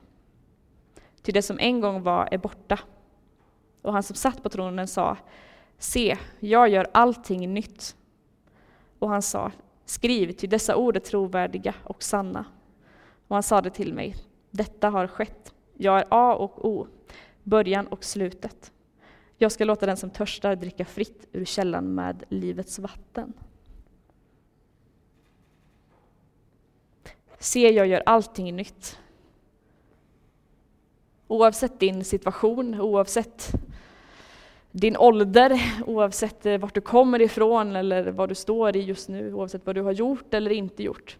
Till 1.21 1.33
det 1.33 1.41
som 1.41 1.59
en 1.59 1.81
gång 1.81 2.03
var 2.03 2.27
är 2.31 2.37
borta. 2.37 2.79
Och 3.81 3.93
han 3.93 4.03
som 4.03 4.15
satt 4.15 4.43
på 4.43 4.49
tronen 4.49 4.87
sa, 4.87 5.17
se, 5.77 6.17
jag 6.39 6.69
gör 6.69 6.87
allting 6.91 7.53
nytt. 7.53 7.95
Och 8.99 9.09
han 9.09 9.21
sa, 9.21 9.51
skriv, 9.85 10.31
till 10.31 10.49
dessa 10.49 10.75
ord 10.75 10.95
är 10.95 10.99
trovärdiga 10.99 11.75
och 11.83 12.03
sanna. 12.03 12.45
Och 13.27 13.35
han 13.35 13.43
sade 13.43 13.69
till 13.69 13.93
mig, 13.93 14.15
detta 14.51 14.89
har 14.89 15.07
skett. 15.07 15.53
Jag 15.73 15.99
är 15.99 16.05
A 16.09 16.35
och 16.35 16.65
O, 16.65 16.87
början 17.43 17.87
och 17.87 18.03
slutet. 18.03 18.71
Jag 19.37 19.51
ska 19.51 19.65
låta 19.65 19.85
den 19.85 19.97
som 19.97 20.09
törstar 20.09 20.55
dricka 20.55 20.85
fritt 20.85 21.27
ur 21.31 21.45
källan 21.45 21.95
med 21.95 22.23
livets 22.29 22.79
vatten. 22.79 23.33
Se, 27.39 27.69
jag 27.69 27.87
gör 27.87 28.03
allting 28.05 28.55
nytt. 28.55 28.99
Oavsett 31.27 31.79
din 31.79 32.05
situation, 32.05 32.81
oavsett 32.81 33.51
din 34.71 34.97
ålder, 34.97 35.61
oavsett 35.85 36.45
eh, 36.45 36.57
vart 36.57 36.73
du 36.73 36.81
kommer 36.81 37.21
ifrån 37.21 37.75
eller 37.75 38.11
vad 38.11 38.29
du 38.29 38.35
står 38.35 38.75
i 38.75 38.81
just 38.81 39.09
nu, 39.09 39.33
oavsett 39.33 39.65
vad 39.65 39.75
du 39.75 39.81
har 39.81 39.91
gjort 39.91 40.33
eller 40.33 40.51
inte 40.51 40.83
gjort, 40.83 41.17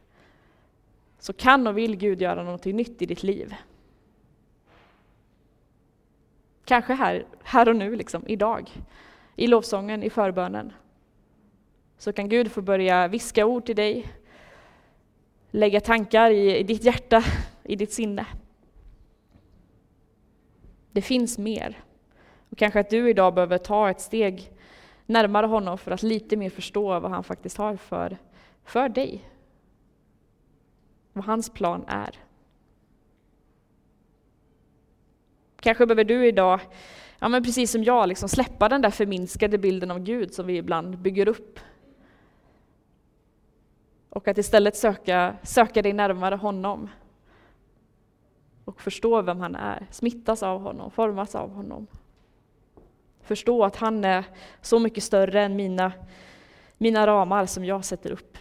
så 1.20 1.34
kan 1.34 1.68
och 1.68 1.78
vill 1.78 1.96
Gud 1.96 2.22
göra 2.22 2.44
någonting 2.44 2.76
nytt 2.76 3.02
i 3.02 3.06
ditt 3.06 3.24
liv. 3.24 3.56
Kanske 6.74 6.94
här, 6.94 7.26
här 7.44 7.70
och 7.70 7.76
nu, 7.76 7.96
liksom, 7.96 8.24
idag. 8.28 8.72
I 9.36 9.48
lovsången, 9.48 10.04
i 10.04 10.10
förbönen. 10.10 10.74
Så 11.98 12.14
kan 12.14 12.30
Gud 12.30 12.52
få 12.52 12.62
börja 12.62 13.08
viska 13.08 13.46
ord 13.46 13.66
till 13.66 13.76
dig, 13.76 14.14
lägga 15.52 15.82
tankar 15.82 16.32
i, 16.32 16.58
i 16.58 16.64
ditt 16.64 16.84
hjärta, 16.84 17.24
i 17.64 17.76
ditt 17.76 17.94
sinne. 17.94 18.26
Det 20.92 21.02
finns 21.02 21.38
mer. 21.38 21.84
Och 22.50 22.58
kanske 22.58 22.80
att 22.80 22.90
du 22.90 23.10
idag 23.10 23.34
behöver 23.34 23.58
ta 23.58 23.90
ett 23.90 24.02
steg 24.02 24.52
närmare 25.06 25.46
honom 25.46 25.78
för 25.78 25.92
att 25.92 26.04
lite 26.04 26.38
mer 26.38 26.50
förstå 26.50 27.00
vad 27.00 27.12
han 27.12 27.24
faktiskt 27.24 27.58
har 27.58 27.76
för, 27.76 28.18
för 28.64 28.90
dig. 28.90 29.30
vad 31.14 31.26
hans 31.26 31.50
plan 31.50 31.86
är. 31.88 32.23
Kanske 35.64 35.86
behöver 35.86 36.04
du 36.04 36.28
idag, 36.28 36.60
ja 37.20 37.30
men 37.30 37.44
precis 37.44 37.72
som 37.72 37.84
jag, 37.84 38.10
liksom 38.10 38.30
släppa 38.30 38.70
den 38.70 38.82
där 38.82 38.90
förminskade 38.90 39.58
bilden 39.58 39.92
av 39.92 40.00
Gud 40.00 40.34
som 40.34 40.48
vi 40.48 40.58
ibland 40.58 40.98
bygger 40.98 41.28
upp. 41.28 41.60
Och 44.10 44.28
att 44.28 44.38
istället 44.38 44.76
söka, 44.76 45.36
söka 45.44 45.82
dig 45.82 45.94
närmare 45.94 46.36
honom. 46.36 46.90
Och 48.66 48.82
förstå 48.82 49.22
vem 49.22 49.40
han 49.40 49.56
är, 49.56 49.88
smittas 49.92 50.44
av 50.44 50.62
honom, 50.62 50.92
formas 50.92 51.36
av 51.36 51.50
honom. 51.50 51.88
Förstå 53.22 53.64
att 53.64 53.76
han 53.76 54.06
är 54.06 54.26
så 54.62 54.80
mycket 54.80 55.04
större 55.04 55.42
än 55.42 55.56
mina, 55.56 55.92
mina 56.78 57.08
ramar 57.08 57.46
som 57.46 57.66
jag 57.66 57.86
sätter 57.86 58.12
upp. 58.12 58.38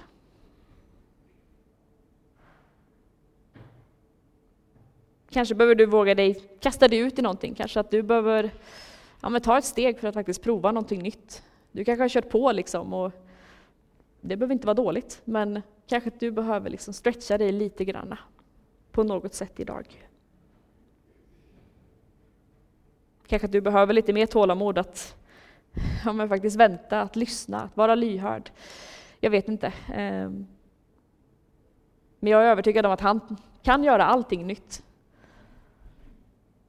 Kanske 5.32 5.54
behöver 5.54 5.74
du 5.74 5.86
våga 5.86 6.14
dig, 6.14 6.40
kasta 6.60 6.88
dig 6.88 6.98
ut 6.98 7.18
i 7.18 7.22
någonting, 7.22 7.54
kanske 7.54 7.80
att 7.80 7.90
du 7.90 8.02
behöver 8.02 8.50
ja, 9.20 9.28
men 9.28 9.40
ta 9.40 9.58
ett 9.58 9.64
steg 9.64 9.98
för 9.98 10.08
att 10.08 10.14
faktiskt 10.14 10.42
prova 10.42 10.72
någonting 10.72 11.02
nytt. 11.02 11.42
Du 11.72 11.84
kanske 11.84 12.02
har 12.02 12.08
kört 12.08 12.28
på 12.28 12.52
liksom 12.52 12.92
och 12.92 13.12
det 14.20 14.36
behöver 14.36 14.52
inte 14.52 14.66
vara 14.66 14.74
dåligt, 14.74 15.20
men 15.24 15.62
kanske 15.86 16.08
att 16.08 16.20
du 16.20 16.30
behöver 16.30 16.70
liksom 16.70 16.94
stretcha 16.94 17.38
dig 17.38 17.52
lite 17.52 17.84
granna 17.84 18.18
på 18.90 19.02
något 19.02 19.34
sätt 19.34 19.60
idag. 19.60 20.06
Kanske 23.26 23.46
att 23.46 23.52
du 23.52 23.60
behöver 23.60 23.94
lite 23.94 24.12
mer 24.12 24.26
tålamod 24.26 24.78
att 24.78 25.16
ja, 26.04 26.12
men 26.12 26.28
faktiskt 26.28 26.56
vänta, 26.56 27.00
att 27.00 27.16
lyssna, 27.16 27.60
att 27.60 27.76
vara 27.76 27.94
lyhörd. 27.94 28.50
Jag 29.20 29.30
vet 29.30 29.48
inte. 29.48 29.72
Ehm, 29.94 30.46
men 32.20 32.32
jag 32.32 32.42
är 32.42 32.46
övertygad 32.46 32.86
om 32.86 32.92
att 32.92 33.00
han 33.00 33.36
kan 33.62 33.84
göra 33.84 34.04
allting 34.04 34.46
nytt. 34.46 34.82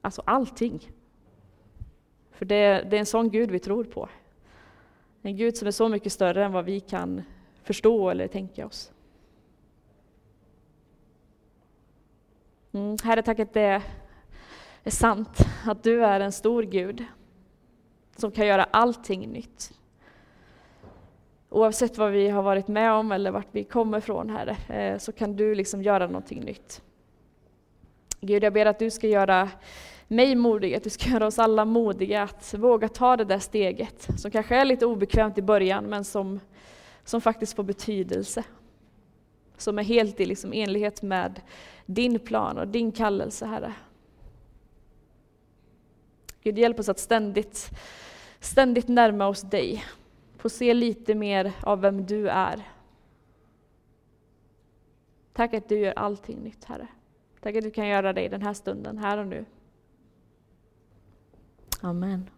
Alltså 0.03 0.21
allting. 0.25 0.91
För 2.31 2.45
det, 2.45 2.87
det 2.89 2.95
är 2.95 2.99
en 2.99 3.05
sån 3.05 3.29
Gud 3.29 3.51
vi 3.51 3.59
tror 3.59 3.83
på. 3.83 4.09
En 5.21 5.37
Gud 5.37 5.57
som 5.57 5.67
är 5.67 5.71
så 5.71 5.89
mycket 5.89 6.11
större 6.11 6.45
än 6.45 6.51
vad 6.51 6.65
vi 6.65 6.79
kan 6.79 7.21
förstå 7.63 8.09
eller 8.09 8.27
tänka 8.27 8.65
oss. 8.65 8.91
Mm, 12.71 12.97
herre, 13.03 13.21
tack 13.21 13.39
att 13.39 13.53
det 13.53 13.81
är 14.83 14.91
sant, 14.91 15.37
att 15.65 15.83
du 15.83 16.05
är 16.05 16.19
en 16.19 16.31
stor 16.31 16.63
Gud 16.63 17.03
som 18.15 18.31
kan 18.31 18.47
göra 18.47 18.63
allting 18.63 19.31
nytt. 19.31 19.73
Oavsett 21.49 21.97
vad 21.97 22.11
vi 22.11 22.29
har 22.29 22.43
varit 22.43 22.67
med 22.67 22.91
om 22.91 23.11
eller 23.11 23.31
vart 23.31 23.47
vi 23.51 23.63
kommer 23.63 23.97
ifrån, 23.97 24.29
Herre, 24.29 24.57
eh, 24.75 24.97
så 24.97 25.11
kan 25.11 25.35
du 25.35 25.55
liksom 25.55 25.83
göra 25.83 26.07
någonting 26.07 26.39
nytt. 26.39 26.81
Gud, 28.21 28.43
jag 28.43 28.53
ber 28.53 28.65
att 28.65 28.79
du 28.79 28.91
ska 28.91 29.07
göra 29.07 29.49
mig 30.07 30.35
modig, 30.35 30.75
att 30.75 30.83
du 30.83 30.89
ska 30.89 31.09
göra 31.09 31.27
oss 31.27 31.39
alla 31.39 31.65
modiga 31.65 32.23
att 32.23 32.53
våga 32.53 32.89
ta 32.89 33.17
det 33.17 33.25
där 33.25 33.39
steget, 33.39 34.07
som 34.17 34.31
kanske 34.31 34.55
är 34.55 34.65
lite 34.65 34.85
obekvämt 34.85 35.37
i 35.37 35.41
början, 35.41 35.85
men 35.85 36.03
som, 36.03 36.39
som 37.03 37.21
faktiskt 37.21 37.55
får 37.55 37.63
betydelse. 37.63 38.43
Som 39.57 39.79
är 39.79 39.83
helt 39.83 40.19
i 40.19 40.25
liksom 40.25 40.53
enlighet 40.53 41.01
med 41.01 41.41
din 41.85 42.19
plan 42.19 42.57
och 42.57 42.67
din 42.67 42.91
kallelse, 42.91 43.45
Herre. 43.45 43.73
Gud, 46.43 46.57
hjälp 46.57 46.79
oss 46.79 46.89
att 46.89 46.99
ständigt, 46.99 47.69
ständigt 48.39 48.87
närma 48.87 49.27
oss 49.27 49.41
dig, 49.41 49.83
få 50.37 50.49
se 50.49 50.73
lite 50.73 51.15
mer 51.15 51.53
av 51.61 51.81
vem 51.81 52.05
du 52.05 52.29
är. 52.29 52.67
Tack 55.33 55.53
att 55.53 55.69
du 55.69 55.79
gör 55.79 55.93
allting 55.95 56.39
nytt, 56.39 56.65
Herre. 56.65 56.87
Tack 57.41 57.55
att 57.55 57.63
du 57.63 57.71
kan 57.71 57.87
göra 57.87 58.13
det 58.13 58.21
i 58.21 58.29
den 58.29 58.41
här 58.41 58.53
stunden, 58.53 58.97
här 58.97 59.17
och 59.17 59.27
nu. 59.27 59.45
Amen. 61.83 62.29